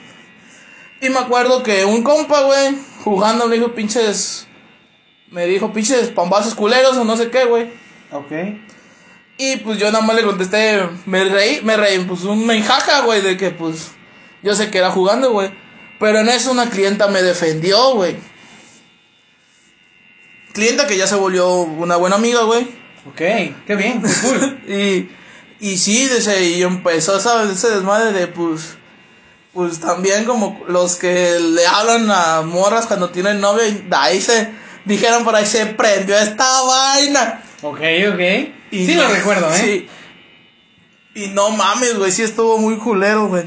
[1.02, 4.48] Y me acuerdo que un compa, güey, jugando me dijo pinches.
[5.30, 7.72] Me dijo pinches pambazos culeros o no sé qué, güey.
[8.12, 8.32] Ok.
[9.38, 13.22] Y pues yo nada más le contesté, me reí, me reí, pues una enjaja, güey,
[13.22, 13.92] de que pues
[14.44, 15.52] yo sé que era jugando, güey.
[16.00, 18.18] Pero en eso una clienta me defendió, güey.
[20.54, 22.64] Clienta que ya se volvió una buena amiga, güey.
[23.08, 23.18] Ok.
[23.66, 24.02] Qué bien.
[24.02, 24.60] Qué cool.
[24.68, 25.10] Y,
[25.62, 27.51] y sí, dice, y empezó, ¿sabes?
[27.51, 28.76] Ese desmadre de pues,
[29.53, 34.20] pues también como los que le hablan a morras cuando tienen novio y de ahí
[34.20, 34.49] se,
[34.86, 37.43] dijeron por ahí, se prendió esta vaina.
[37.62, 37.80] ok,
[38.14, 38.20] ok.
[38.72, 39.57] Y sí no- lo recuerdo, ¿eh?
[39.57, 39.88] Sí.
[41.14, 43.43] Y no mames, güey, sí estuvo muy culero, güey.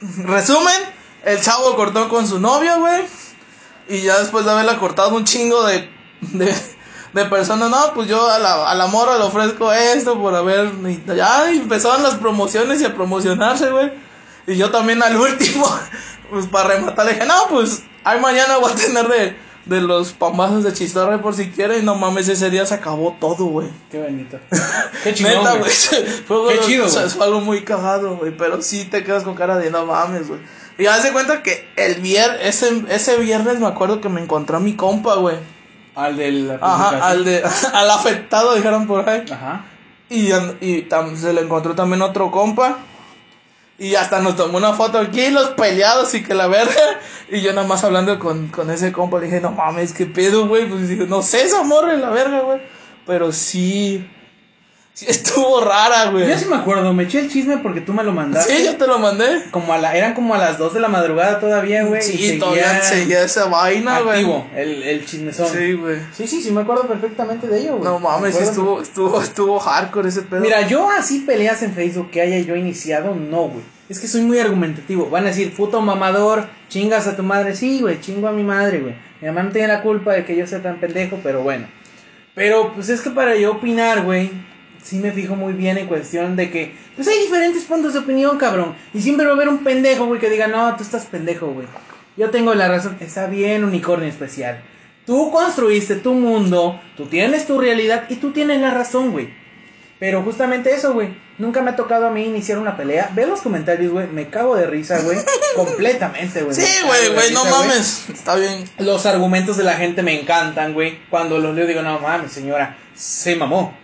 [0.00, 0.82] Resumen,
[1.24, 3.02] el chavo cortó con su novia, güey.
[3.88, 5.88] Y ya después de haberla cortado un chingo de,
[6.22, 6.54] de,
[7.14, 10.72] de personas, no, pues yo a la, a la morra le ofrezco esto por haber...
[11.16, 13.92] ya empezaron las promociones y a promocionarse, güey.
[14.48, 15.64] Y yo también al último,
[16.28, 19.36] pues para rematar, le dije, no, pues, ay, mañana voy a tener de,
[19.66, 21.82] de los pambazos de chistorre por si quieren.
[21.82, 23.68] Y no mames, ese día se acabó todo, güey.
[23.92, 24.40] Qué bonito.
[25.04, 25.70] Qué chingón, Neta, güey.
[26.26, 28.36] Fue, Qué chido, fue algo muy cagado, güey.
[28.36, 30.40] Pero sí te quedas con cara de no mames, güey.
[30.78, 34.56] Y haz de cuenta que el viernes, ese, ese viernes me acuerdo que me encontró
[34.56, 35.36] a mi compa, güey.
[35.94, 36.58] Al del.
[36.60, 37.42] Ajá, al de,
[37.72, 39.24] al afectado, dijeron por ahí.
[39.30, 39.64] Ajá.
[40.10, 40.28] Y,
[40.60, 42.78] y tam- se le encontró también otro compa.
[43.76, 46.72] Y hasta nos tomó una foto aquí, los peleados y que la verga.
[47.28, 50.46] Y yo nada más hablando con, con ese compa, le dije, no mames, qué pedo,
[50.46, 50.68] güey.
[50.68, 52.60] Pues digo, no sé esa morra la verga, güey.
[53.06, 54.08] Pero sí,
[54.94, 56.26] sí estuvo rara, güey.
[56.28, 58.56] Yo sí me acuerdo, me eché el chisme porque tú me lo mandaste.
[58.56, 59.42] Sí, yo te lo mandé.
[59.50, 62.00] Como a la, eran como a las 2 de la madrugada todavía, güey.
[62.00, 64.20] y Sí, seguía todavía seguía esa vaina, güey.
[64.20, 65.48] activo el, el chismezón.
[65.48, 65.98] Sí, güey.
[66.12, 67.84] Sí, sí, sí, me acuerdo perfectamente de ello, güey.
[67.84, 70.40] No mames, Me sí estuvo, estuvo, estuvo hardcore ese pedo.
[70.40, 73.74] Mira, yo así peleas en Facebook que haya yo iniciado, no, güey.
[73.88, 75.10] Es que soy muy argumentativo.
[75.10, 77.54] Van a decir, puto mamador, chingas a tu madre.
[77.54, 78.94] Sí, güey, chingo a mi madre, güey.
[79.20, 81.66] Mi mamá no tiene la culpa de que yo sea tan pendejo, pero bueno.
[82.34, 84.30] Pero, pues es que para yo opinar, güey,
[84.84, 88.38] sí me fijo muy bien en cuestión de que, pues hay diferentes puntos de opinión,
[88.38, 88.76] cabrón.
[88.92, 91.66] Y siempre va a haber un pendejo, güey, que diga, no, tú estás pendejo, güey.
[92.16, 92.96] Yo tengo la razón.
[93.00, 94.62] Está bien, unicornio especial.
[95.06, 99.28] Tú construiste tu mundo, tú tienes tu realidad y tú tienes la razón, güey.
[99.98, 101.16] Pero justamente eso, güey.
[101.38, 103.10] Nunca me ha tocado a mí iniciar una pelea.
[103.14, 104.06] Ve los comentarios, güey.
[104.06, 105.18] Me cago de risa, güey.
[105.56, 106.54] Completamente, güey.
[106.54, 108.08] Sí, güey, güey, no mames.
[108.08, 108.64] Está bien.
[108.78, 110.98] Los argumentos de la gente me encantan, güey.
[111.10, 113.83] Cuando los leo digo, no mames, señora, se mamó.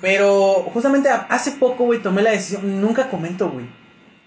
[0.00, 2.80] Pero justamente hace poco, güey, tomé la decisión.
[2.80, 3.66] Nunca comento, güey.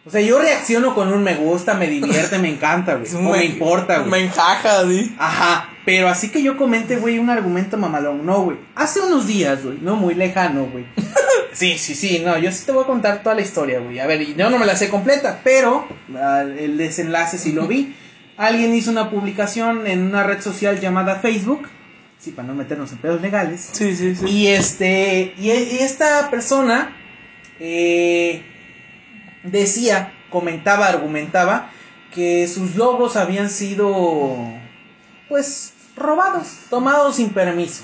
[0.03, 3.11] O sea, yo reacciono con un me gusta, me divierte, me encanta, güey.
[3.15, 4.09] O me importa, güey.
[4.09, 5.15] Me encaja, sí.
[5.19, 8.25] Ajá, pero así que yo comente, güey, un argumento mamalón.
[8.25, 8.57] No, güey.
[8.75, 10.85] Hace unos días, güey, no muy lejano, güey.
[11.53, 13.99] sí, sí, sí, no, yo sí te voy a contar toda la historia, güey.
[13.99, 15.87] A ver, yo no me la sé completa, pero
[16.57, 17.95] el desenlace sí lo vi.
[18.37, 21.67] Alguien hizo una publicación en una red social llamada Facebook.
[22.21, 23.69] Sí, para no meternos en pedos legales.
[23.71, 24.25] Sí, sí, sí.
[24.29, 26.95] Y este, y, y esta persona
[27.59, 28.43] eh,
[29.43, 31.71] decía, comentaba, argumentaba
[32.13, 34.35] que sus logos habían sido,
[35.29, 37.83] pues, robados, tomados sin permiso,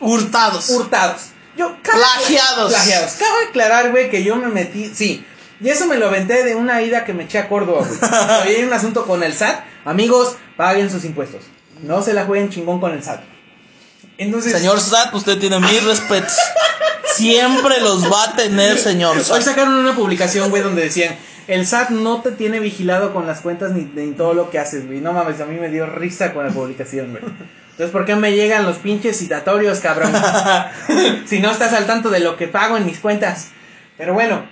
[0.00, 0.68] Hurtados.
[0.70, 1.30] hurtados.
[1.56, 2.72] Yo, Plagiados.
[2.72, 3.12] Plagiados.
[3.12, 5.24] Cabe aclarar, güey, que yo me metí, sí.
[5.60, 8.56] Y eso me lo aventé de una ida que me eché a Córdoba, güey.
[8.56, 9.64] Hay un asunto con el SAT.
[9.84, 11.42] Amigos, paguen sus impuestos.
[11.82, 13.20] No se la jueguen chingón con el SAT.
[14.18, 16.36] Entonces, Señor Sat, usted tiene mis respetos.
[17.14, 19.42] Siempre los va a tener, señor Hoy Sat.
[19.42, 21.16] sacaron una publicación, güey, donde decían,
[21.48, 24.86] el SAT no te tiene vigilado con las cuentas ni ni todo lo que haces,
[24.86, 25.00] güey.
[25.00, 27.22] No mames, a mí me dio risa con la publicación, güey.
[27.72, 30.12] Entonces, ¿por qué me llegan los pinches citatorios, cabrón?
[31.26, 33.48] si no estás al tanto de lo que pago en mis cuentas.
[33.98, 34.44] Pero bueno,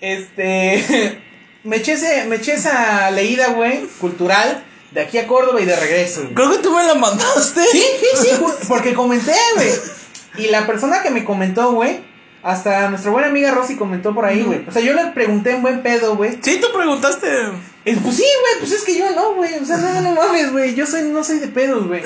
[0.00, 1.20] este...
[1.64, 4.62] me, eché ese- me eché esa leída, güey, cultural,
[4.94, 6.34] de aquí a Córdoba y de regreso, güey.
[6.34, 7.60] Creo que tú me la mandaste.
[7.72, 8.30] Sí, sí, sí,
[8.68, 9.70] porque comenté, güey.
[10.38, 12.00] Y la persona que me comentó, güey,
[12.42, 14.64] hasta nuestra buena amiga Rosy comentó por ahí, güey.
[14.68, 16.38] O sea, yo le pregunté en buen pedo, güey.
[16.42, 17.28] Sí, tú preguntaste.
[17.84, 19.54] Eh, Pues sí, güey, pues es que yo no, güey.
[19.58, 20.74] O sea, no, no mames, güey.
[20.74, 22.02] Yo soy, no soy de pedos, güey.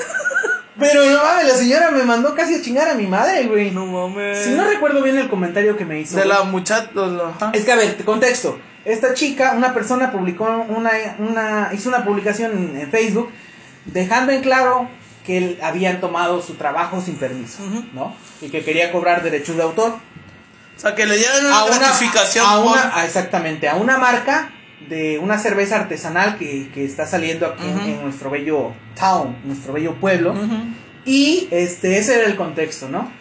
[0.79, 3.71] Pero no mames, la señora me mandó casi a chingar a mi madre, güey.
[3.71, 4.43] No mames.
[4.45, 6.17] Si no recuerdo bien el comentario que me hizo.
[6.17, 6.89] De la muchacha.
[6.95, 7.51] ajá.
[7.53, 8.59] Es que a ver, te contexto.
[8.85, 13.29] Esta chica, una persona publicó una, una hizo una publicación en, Facebook
[13.85, 14.89] dejando en claro
[15.25, 17.59] que él habían tomado su trabajo sin permiso.
[17.93, 18.15] ¿no?
[18.41, 19.91] Y que quería cobrar derechos de autor
[20.77, 22.45] O sea, que le dieran una gratificación.
[22.47, 24.51] a por- una a- exactamente a una marca
[24.87, 27.85] de una cerveza artesanal que, que está saliendo aquí en- Ujú.
[27.87, 30.33] en, nuestro bello town, nuestro bello pueblo.
[31.05, 33.11] Y este, ese era el contexto, ¿no?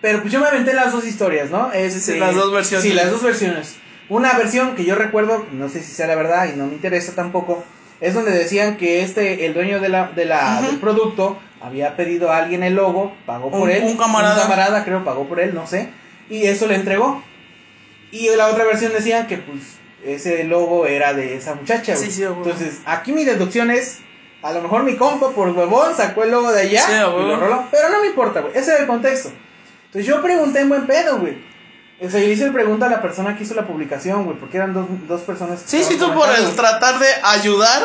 [0.00, 1.72] Pero pues yo me aventé las dos historias, ¿no?
[1.72, 2.84] Este, sí, las dos versiones.
[2.84, 3.76] Sí, las dos versiones.
[4.08, 7.12] Una versión que yo recuerdo, no sé si sea la verdad y no me interesa
[7.14, 7.64] tampoco,
[8.00, 12.30] es donde decían que este, el dueño de la, de la, del producto, había pedido
[12.30, 13.82] a alguien el logo, pagó por Un- él.
[13.84, 14.36] un camarada.
[14.36, 15.88] Un camarada, creo, pagó por él, no sé.
[16.30, 17.22] Y eso le entregó.
[18.12, 19.60] Y la otra versión decían que pues
[20.14, 22.06] ese logo era de esa muchacha, güey.
[22.06, 22.22] Sí, sí.
[22.22, 23.98] Entonces, aquí mi deducción es,
[24.42, 27.36] a lo mejor mi compa por huevón sacó el logo de allá Sí, y lo
[27.36, 27.64] roló.
[27.70, 28.56] Pero no me importa, güey.
[28.56, 29.30] Ese era el contexto.
[29.86, 31.38] Entonces yo pregunté en buen pedo, güey.
[32.00, 34.58] O sea, yo hice el pregunta a la persona que hizo la publicación, güey, porque
[34.58, 35.62] eran dos, dos personas.
[35.62, 37.82] que Sí, sí, tú por el tratar de ayudar.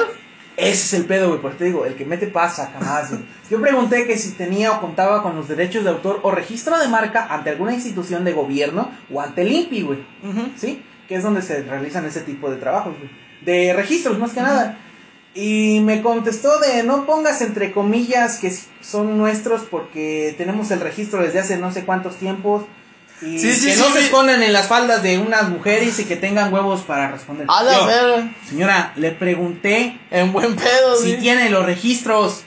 [0.58, 3.22] Ese es el pedo, güey, porque te digo, el que mete pasa, jamás, güey.
[3.50, 6.90] Yo pregunté que si tenía o contaba con los derechos de autor o registro de
[6.90, 10.00] marca ante alguna institución de gobierno o ante el INPI, güey.
[10.58, 10.84] ¿Sí?
[11.12, 13.09] Que es donde se realizan ese tipo de trabajos, güey.
[13.41, 14.78] De registros, más que nada.
[15.36, 18.49] Y me contestó de no pongas entre comillas que
[18.80, 22.64] son nuestros porque tenemos el registro desde hace no sé cuántos tiempos.
[23.22, 26.05] Y Sí, sí, que sí, no se escondan en las faldas de unas mujeres y
[26.05, 27.45] que tengan huevos para responder.
[27.49, 28.34] A la verga.
[28.47, 32.43] Señora, le pregunté En buen pedo, si tiene los registros.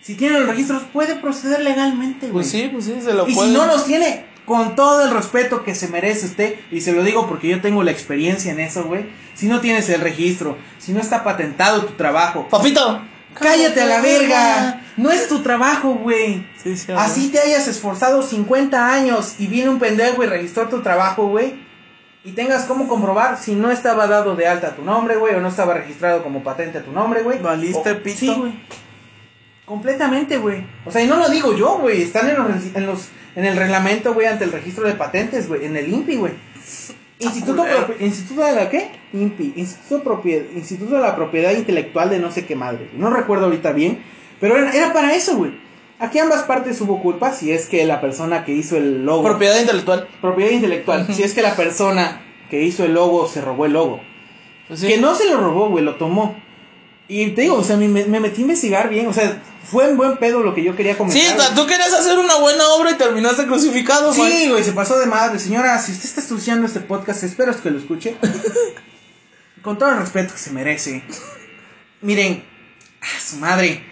[0.00, 2.32] Si tiene los registros, puede proceder legalmente, güey.
[2.32, 3.50] Pues sí, pues sí, se lo Y puede.
[3.50, 7.02] si no los tiene, con todo el respeto que se merece usted, y se lo
[7.02, 9.06] digo porque yo tengo la experiencia en eso, güey.
[9.34, 13.00] Si no tienes el registro, si no está patentado tu trabajo, Papito.
[13.38, 14.82] cállate a la verga.
[14.96, 16.46] No es tu trabajo, güey.
[16.62, 20.82] Sí, sí, Así te hayas esforzado 50 años y viene un pendejo y registró tu
[20.82, 21.54] trabajo, güey.
[22.26, 25.48] Y tengas cómo comprobar si no estaba dado de alta tu nombre, güey, o no
[25.48, 27.38] estaba registrado como patente a tu nombre, güey.
[27.40, 28.18] Valiste O- pito.
[28.18, 28.52] Sí, güey.
[29.64, 30.66] Completamente, güey.
[30.84, 32.02] O sea, y no lo digo yo, güey.
[32.02, 35.64] Están en los, en los en el reglamento, güey, ante el registro de patentes, güey,
[35.64, 36.32] en el INPI, güey.
[37.18, 37.64] Instituto,
[38.00, 38.90] Instituto de la qué?
[39.12, 40.22] INPI, Instituto,
[40.54, 42.90] Instituto de la Propiedad Intelectual de no sé qué madre.
[42.94, 44.02] No recuerdo ahorita bien,
[44.40, 45.52] pero era, era para eso, güey.
[45.98, 49.22] Aquí ambas partes hubo culpa, si es que la persona que hizo el logo...
[49.22, 50.08] Propiedad intelectual.
[50.20, 51.06] propiedad intelectual.
[51.12, 52.20] Si es que la persona
[52.50, 54.00] que hizo el logo se robó el logo.
[54.68, 54.88] Pues sí.
[54.88, 56.36] Que no se lo robó, güey, lo tomó.
[57.06, 59.96] Y te digo, o sea, me, me metí a investigar bien, o sea, fue en
[59.96, 61.22] buen pedo lo que yo quería comentar.
[61.22, 61.54] Sí, güey.
[61.54, 64.32] tú querías hacer una buena obra y terminaste crucificado, güey.
[64.32, 65.38] Sí, güey, se pasó de madre.
[65.38, 68.16] Señora, si usted está escuchando este podcast, espero que lo escuche.
[69.62, 71.02] Con todo el respeto que se merece.
[72.02, 72.44] Miren,
[73.00, 73.82] a su madre,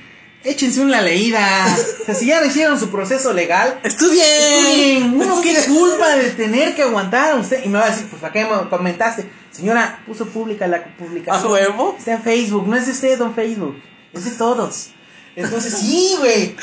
[0.44, 1.66] échense una leída.
[2.02, 4.24] O sea, si ya hicieron su proceso legal, Estudien.
[4.26, 5.14] estudien.
[5.14, 7.64] Uno qué culpa de tener que aguantar a usted.
[7.64, 9.30] Y me va a decir, pues, ¿para qué me comentaste?
[9.50, 11.50] Señora, puso pública la ¿A publicación.
[11.52, 11.94] huevo?
[11.98, 13.80] Está en Facebook, no es de usted, don Facebook,
[14.12, 14.90] es de todos.
[15.36, 16.54] Entonces, sí, güey.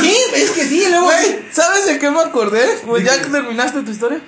[0.00, 1.06] Sí, es que sí, luego.
[1.06, 2.64] Güey, ¿sabes de qué me acordé?
[2.86, 4.20] Pues ya que terminaste tu historia.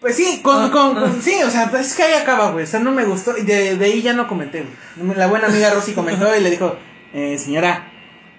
[0.00, 1.00] Pues sí, con, Ah, con, ah.
[1.02, 2.64] con- sí, o sea, pues es que ahí acaba, güey.
[2.64, 3.36] O sea, no me gustó.
[3.38, 4.64] Y de, de ahí ya no comenté,
[4.96, 5.16] güey.
[5.16, 6.76] La buena amiga Rosy comentó y le dijo,
[7.14, 7.88] eh, señora,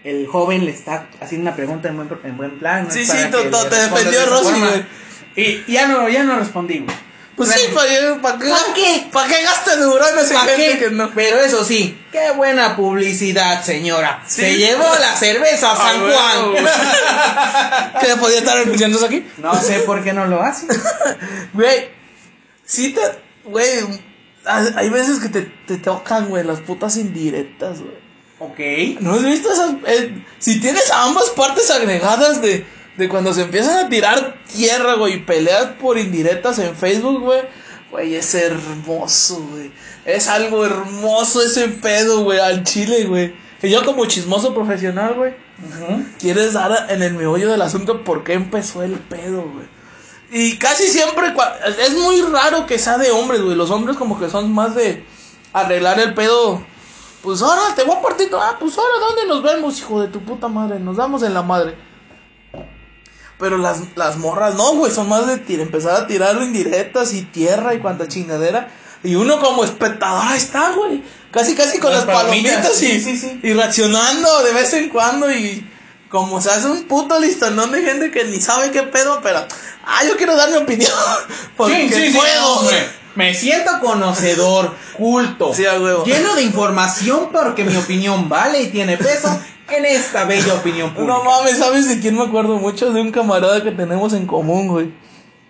[0.04, 2.84] el joven le está haciendo una pregunta en buen, en buen plan.
[2.86, 4.68] no Sí, sí, te defendió Rosy, forma".
[4.70, 4.86] güey.
[5.36, 6.96] Y ya no, ya no respondí, güey.
[7.36, 8.50] Pues Bueno, sí, ¿para ¿para qué?
[8.50, 9.08] ¿Pa' qué?
[9.12, 10.78] ¿Para qué gaste neuronas en ¿pa' gente qué?
[10.80, 11.12] que no?
[11.16, 14.22] Pero eso sí, qué buena publicidad, señora.
[14.28, 14.42] Sí.
[14.42, 16.66] Se llevó la cerveza a San Juan.
[18.02, 19.26] ¿Qué podía estar anunciándose aquí?
[19.38, 20.68] No sé por qué no lo hace.
[21.54, 21.90] Güey,
[22.66, 23.02] sí te.
[23.46, 23.80] Güey,
[24.46, 28.04] hay veces que te, te tocan, güey, las putas indirectas, güey.
[28.40, 29.02] Ok.
[29.02, 29.72] ¿No has visto esas?
[29.88, 32.66] eh, si tienes ambas partes agregadas de,
[32.98, 37.42] de cuando se empiezan a tirar tierra, güey, y peleas por indirectas en Facebook, güey.
[37.92, 39.72] Güey, es hermoso, güey.
[40.06, 43.36] Es algo hermoso ese pedo, güey, al chile, güey.
[43.62, 45.34] Que yo como chismoso profesional, güey,
[46.20, 49.68] quieres dar en el meollo del asunto por qué empezó el pedo, güey.
[50.32, 51.34] Y casi siempre,
[51.80, 53.56] es muy raro que sea de hombres, güey.
[53.56, 55.06] Los hombres como que son más de
[55.54, 56.66] arreglar el pedo.
[57.22, 58.30] Pues ahora te voy a partir.
[58.34, 60.80] Ah, pues ahora, ¿dónde nos vemos, hijo de tu puta madre?
[60.80, 61.78] Nos damos en la madre.
[63.44, 67.24] Pero las, las morras no, güey, son más de tir- empezar a tirar indirectas y
[67.24, 68.70] tierra y cuanta chingadera.
[69.04, 71.04] Y uno como espectador, ahí está, güey.
[71.30, 73.40] Casi, casi con Las las, palomitas, palomitas, y, sí, sí, sí.
[73.44, 75.30] y reaccionando de vez en cuando.
[75.30, 75.70] Y
[76.08, 79.46] como se hace un puto listonón de gente que ni sabe qué pedo, pero.
[79.86, 80.92] Ah, yo quiero dar mi opinión.
[81.58, 82.88] Porque Sí, puedo, hombre.
[83.16, 85.64] Me siento conocedor, culto, Sí,
[86.06, 89.40] lleno de información porque mi opinión vale y tiene peso
[89.70, 91.14] en esta bella opinión pública.
[91.14, 92.92] No mames, ¿sabes de quién me acuerdo mucho?
[92.92, 94.92] De un camarada que tenemos en común, güey.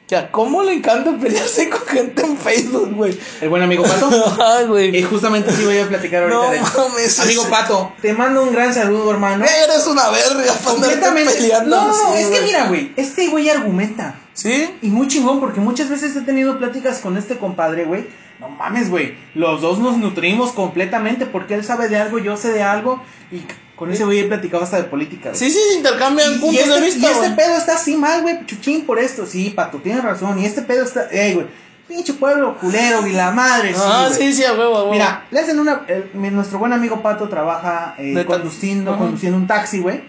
[0.07, 3.17] Que a cómo le encanta pelearse con gente en Facebook, güey.
[3.39, 4.35] El buen amigo Pato.
[4.43, 4.97] Ay, güey.
[4.97, 7.19] Y justamente sí voy a platicar ahorita No de mames.
[7.19, 9.45] Amigo Pato, te mando un gran saludo, hermano.
[9.45, 11.33] Eres una verga Completamente.
[11.33, 14.19] peleando No, así, es que mira, güey, este güey argumenta.
[14.33, 14.69] ¿Sí?
[14.81, 18.05] Y muy chingón, porque muchas veces he tenido pláticas con este compadre, güey.
[18.39, 19.15] No mames, güey.
[19.35, 23.01] Los dos nos nutrimos completamente porque él sabe de algo, yo sé de algo.
[23.31, 23.41] Y
[23.75, 25.29] con ese güey he platicado hasta de política.
[25.29, 25.39] güey.
[25.39, 27.35] Sí, sí, intercambian Y, y puntos este, de y vista, este güey.
[27.35, 28.45] pedo está así mal, güey.
[28.45, 29.25] Chuchín por esto.
[29.25, 30.37] Sí, pato, tienes razón.
[30.39, 31.07] Y este pedo está.
[31.11, 31.47] Ey, güey.
[31.87, 33.73] Pinche pueblo culero y la madre.
[33.77, 34.91] Ah, sí, sí, a huevo, a huevo.
[34.93, 35.81] Mira, le hacen una.
[36.13, 40.01] mi- nuestro buen amigo Pato trabaja eh, conduciendo, conduciendo un taxi, güey.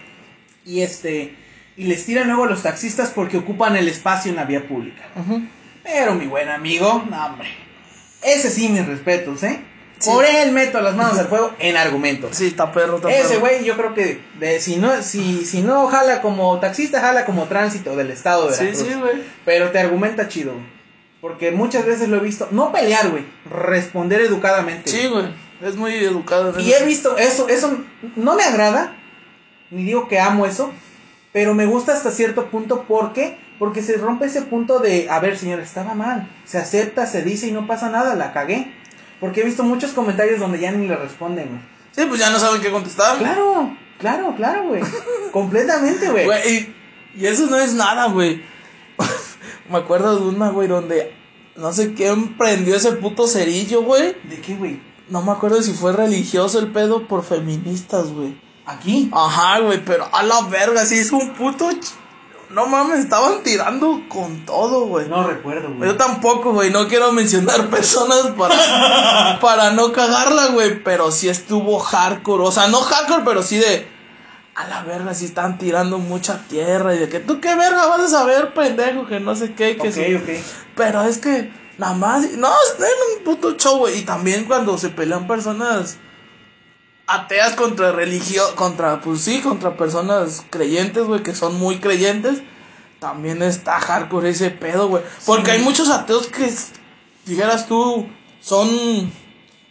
[0.65, 1.35] Y este.
[1.77, 5.03] Y les tiran luego a los taxistas porque ocupan el espacio en la vía pública.
[5.17, 5.43] Ujú.
[5.83, 7.49] Pero mi buen amigo, no, hombre.
[8.23, 9.61] Ese sí, mis respetos, ¿eh?
[9.99, 10.11] Sí.
[10.11, 12.37] Por él meto las manos al fuego en argumentos.
[12.37, 15.87] Sí, está perro, está Ese güey, yo creo que de, si no si, si no
[15.87, 18.89] jala como taxista, jala como tránsito del estado de Sí, Veracruz.
[18.89, 19.23] sí, güey.
[19.45, 20.53] Pero te argumenta chido.
[21.21, 24.91] Porque muchas veces lo he visto, no pelear, güey, responder educadamente.
[24.91, 25.27] Sí, güey.
[25.63, 26.53] Es muy educado.
[26.61, 26.83] Y eso.
[26.83, 27.79] he visto eso, eso
[28.17, 28.95] no me agrada,
[29.71, 30.71] ni digo que amo eso,
[31.33, 35.39] pero me gusta hasta cierto punto porque porque se rompe ese punto de, a ver,
[35.39, 38.75] señor, estaba mal, se acepta, se dice y no pasa nada, la cagué.
[39.25, 41.61] Porque he visto muchos comentarios donde ya ni le responden, güey.
[41.93, 43.17] Sí, pues ya no saben qué contestar.
[43.17, 44.83] Claro, claro, claro, güey.
[45.33, 46.27] Completamente, güey.
[46.27, 48.45] Güey, y, y eso no es nada, güey.
[49.71, 51.15] Me acuerdo de una, güey, donde
[51.57, 54.15] no sé quién prendió ese puto cerillo, güey.
[54.25, 54.79] ¿De qué, güey?
[55.09, 58.39] No me acuerdo si fue religioso el pedo por feministas, güey.
[58.67, 59.09] Aquí.
[59.11, 61.71] Ajá, güey, pero a la verga, sí es un puto.
[62.55, 65.09] No mames, estaban tirando con todo, güey.
[65.09, 65.91] No recuerdo, güey.
[65.91, 71.81] Yo tampoco, güey, no quiero mencionar personas para, para no cagarla, güey, pero sí estuvo
[71.81, 73.89] hardcore, o sea, no hardcore, pero sí de,
[74.55, 78.01] a la verga, sí están tirando mucha tierra y de que tú qué verga vas
[78.03, 80.15] a saber, pendejo, que no sé qué, que Ok, sí.
[80.15, 80.45] ok.
[80.77, 84.91] Pero es que, nada más, no, es un puto show, güey, y también cuando se
[84.91, 85.97] pelean personas
[87.07, 92.43] ateas contra religión, contra, pues sí, contra personas creyentes, güey, que son muy creyentes,
[92.99, 95.03] también está hardcore ese pedo, güey.
[95.27, 96.53] Porque hay muchos ateos que,
[97.27, 98.07] dijeras tú,
[98.41, 99.13] son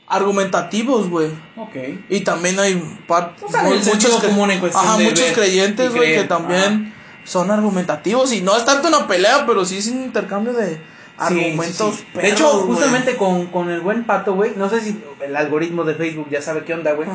[0.07, 1.29] argumentativos, güey.
[1.57, 1.75] Ok.
[2.09, 2.75] Y también hay
[3.07, 7.49] O sea, cre- común en cuestión ajá, de muchos ver creyentes, güey, que también son
[7.49, 8.31] argumentativos.
[8.33, 10.79] Y no es tanto una pelea, pero sí es un intercambio de
[11.17, 11.95] argumentos.
[11.95, 12.05] Sí, sí, sí.
[12.13, 15.83] perros, de hecho, justamente con, con el buen pato, güey, no sé si el algoritmo
[15.83, 17.07] de Facebook ya sabe qué onda, güey.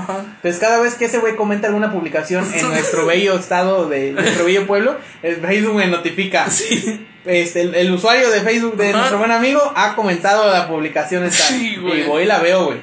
[0.43, 4.45] Pues cada vez que ese güey comenta alguna publicación en nuestro bello estado de nuestro
[4.45, 6.49] bello pueblo, el Facebook me notifica.
[6.51, 7.07] Sí.
[7.25, 8.99] Este, el, el usuario de Facebook de Ajá.
[8.99, 11.45] nuestro buen amigo ha comentado la publicación esta.
[11.45, 12.03] Sí, güey.
[12.03, 12.79] Y voy y la veo, güey.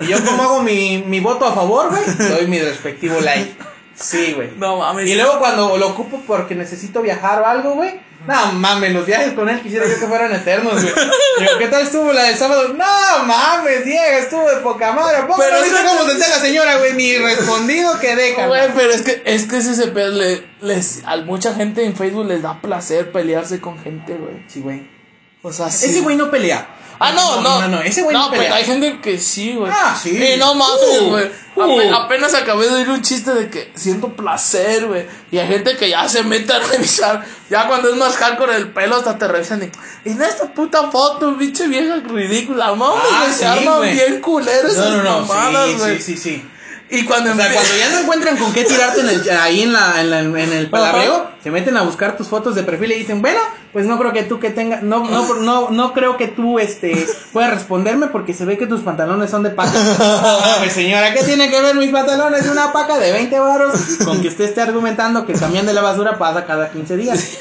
[0.00, 3.52] Y yo como hago mi, mi voto a favor, güey, doy mi respectivo like.
[4.00, 4.50] Sí, güey.
[4.56, 5.08] No mames.
[5.08, 8.00] Y luego cuando lo ocupo porque necesito viajar o algo, güey.
[8.26, 10.94] No mames, los viajes con él quisiera yo que fueran eternos, güey.
[11.38, 12.68] Digo, ¿qué tal estuvo la del sábado?
[12.68, 15.22] No mames, Diego, estuvo de poca madre.
[15.22, 16.92] ¿Poco Pero no que- cómo senté la señora, güey?
[16.94, 18.46] Ni respondido que deja.
[18.46, 21.96] Güey, pero es que, es que ese ese pedo le, les, a mucha gente en
[21.96, 24.42] Facebook les da placer pelearse con gente, güey.
[24.48, 24.99] Sí, güey.
[25.42, 25.86] O sea, sí.
[25.86, 26.76] Ese güey no pelea.
[27.02, 27.60] Ah, no, no.
[27.62, 28.56] No, no, ese güey no, pero pelea.
[28.58, 29.72] hay gente que sí, güey.
[29.74, 30.10] Ah, sí.
[30.22, 31.30] Y no mames, Uh, güey.
[31.56, 31.60] uh.
[31.62, 35.06] Ape- apenas acabé de oír un chiste de que siento placer, güey.
[35.30, 37.24] Y hay gente que ya se mete a revisar.
[37.48, 39.62] Ya cuando es más hardcore el pelo, hasta te revisan.
[40.04, 42.74] Y, en esta puta foto, pinche vieja ridícula.
[42.74, 43.92] Mames, Ah, güey, sí, se arman güey.
[43.94, 45.20] bien culeros No, esas no, no.
[45.26, 45.96] mamadas, Sí, güey.
[46.02, 46.50] sí, sí, sí.
[46.92, 49.72] Y cuando O sea, cuando ya no encuentran con qué tirarte en el, ahí en,
[49.72, 52.96] la, en, la- en el palabreo, se meten a buscar tus fotos de perfil y
[52.96, 53.40] dicen, bueno,
[53.72, 57.06] pues no creo que tú que tenga, no, no, no, no creo que tú, este,
[57.32, 59.72] puedas responderme porque se ve que tus pantalones son de paca.
[60.58, 63.72] pues señora, ¿qué tiene que ver mis pantalones de una paca de 20 varos
[64.04, 67.38] con que usted esté argumentando que el camión de la basura pasa cada 15 días?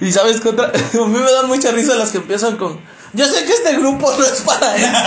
[0.00, 2.78] Y sabes que otra, a mí me dan mucha risa las que empiezan con,
[3.12, 4.98] yo sé que este grupo no es para esto,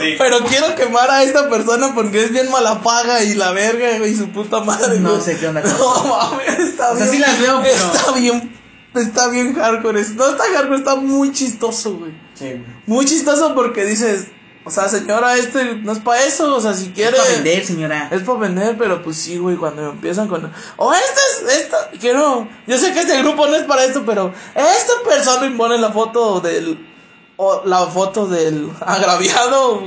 [0.00, 0.14] Sí.
[0.18, 4.16] pero quiero quemar a esta persona porque es bien mala paga y la verga y
[4.16, 4.98] su puta madre.
[4.98, 7.10] No sé qué onda No mames, está O sea, bien.
[7.10, 8.56] sí las veo, Está bien,
[8.94, 10.02] está bien hardcore.
[10.14, 12.12] No está hardcore, está muy chistoso, güey.
[12.34, 14.26] Sí, Muy chistoso porque dices,
[14.64, 17.16] o sea, señora, este no es para eso, o sea, si quiere.
[17.16, 18.08] Es para vender, señora.
[18.10, 20.50] Es para vender, pero pues sí, güey, cuando empiezan con...
[20.76, 22.48] O esta es, esta, quiero...
[22.66, 26.40] Yo sé que este grupo no es para esto, pero esta persona impone la foto
[26.40, 26.92] del...
[27.36, 29.82] O la foto del agraviado.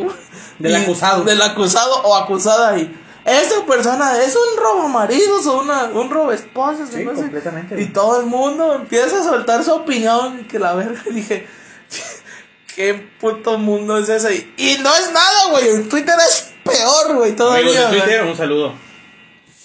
[0.60, 1.24] Del y- acusado.
[1.24, 3.04] Del acusado o acusada y...
[3.28, 6.90] Esta persona es un robo maridos o una, un robo esposas.
[6.90, 7.80] Sí, completamente.
[7.82, 11.46] Y todo el mundo empieza a soltar su opinión y que la verga dije...
[12.74, 14.36] ¿Qué puto mundo es ese?
[14.36, 15.68] Y, y no es nada, güey.
[15.68, 17.36] En Twitter es peor, güey.
[17.36, 17.62] Todavía.
[17.62, 18.02] Amigos de güey.
[18.02, 18.74] Twitter, un saludo.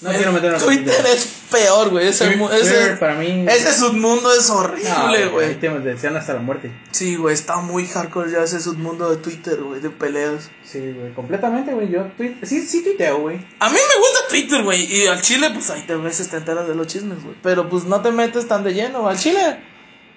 [0.03, 2.09] No quiero meternos en Twitter es peor, güey.
[2.09, 5.55] Ese, Twitter, ese, para mí- ese submundo es No, horrible, Ahí güey.
[5.61, 6.73] te desean hasta la muerte.
[6.91, 10.51] Sí, güey, está muy hardcore ya ese submundo de Twitter, güey, de peleas.
[10.65, 11.89] Sí, güey, completamente, güey.
[11.91, 13.37] Yo tui- sí, sí tuiteo, güey.
[13.61, 14.93] A mí me gusta Twitter, güey.
[14.93, 17.37] Y al chile, pues ahí te ves, te enteras de los chismes, güey.
[17.43, 19.63] Pero pues no te metes tan de lleno, al chile.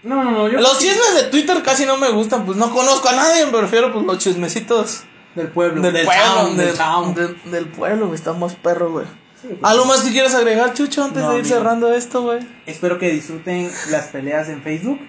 [0.02, 3.10] No, no, no, yo Los chismes de Twitter casi no me gustan, pues no conozco
[3.10, 5.04] a nadie, prefiero pues los chismecitos
[5.36, 7.14] del pueblo, del, pueblo, town, del, del town.
[7.16, 8.16] del- del pueblo, güey.
[8.16, 9.06] Estamos perros, güey.
[9.48, 11.58] Sí, ¿Algo más que quieras agregar, Chucho, antes No, de ir amigo.
[11.58, 12.40] cerrando esto, güey?
[12.66, 15.00] Espero que disfruten las peleas en Facebook,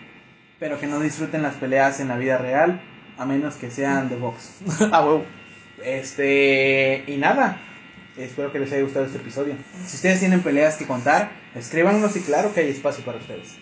[0.59, 2.81] pero que no disfruten las peleas en la vida real,
[3.17, 4.51] a menos que sean de box.
[4.93, 5.25] ah, huevo.
[5.83, 7.61] Este, y nada.
[8.17, 9.55] Espero que les haya gustado este episodio.
[9.87, 13.57] Si ustedes tienen peleas que contar, escríbanos y claro que hay espacio para ustedes.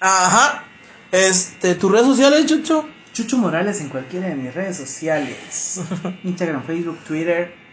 [0.00, 0.64] Ajá.
[1.12, 2.88] Este, tus redes sociales, Chucho.
[3.12, 5.80] Chucho Morales en cualquiera de mis redes sociales.
[6.24, 7.65] Instagram, Facebook, Twitter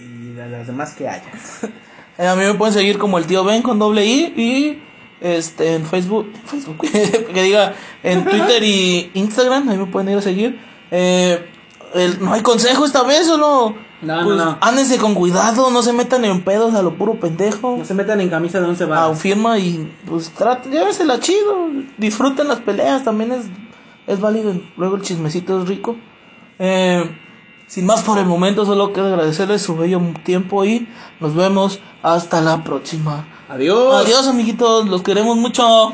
[0.00, 1.22] y de las demás que haya.
[2.18, 4.82] Eh, a mí me pueden seguir como el tío Ben con doble I y
[5.22, 6.78] este en Facebook, Facebook
[7.32, 7.72] que diga
[8.02, 10.60] en Twitter y Instagram, ahí me pueden ir a seguir.
[10.90, 11.48] Eh,
[11.94, 14.58] el- no hay consejo esta vez, solo No, pues, no, no.
[14.60, 17.76] ándense con cuidado, no se metan en pedos a lo puro pendejo.
[17.78, 19.18] No se metan en camisa de once Ah, varas.
[19.18, 23.46] firma y pues traten, llévensela chido, disfruten las peleas, también es,
[24.06, 25.96] es válido, luego el chismecito es rico.
[26.58, 27.02] Eh,
[27.70, 30.88] sin más por el momento, solo quiero agradecerles su bello tiempo y
[31.20, 33.28] nos vemos hasta la próxima.
[33.48, 33.94] Adiós.
[33.94, 35.92] Adiós amiguitos, los queremos mucho.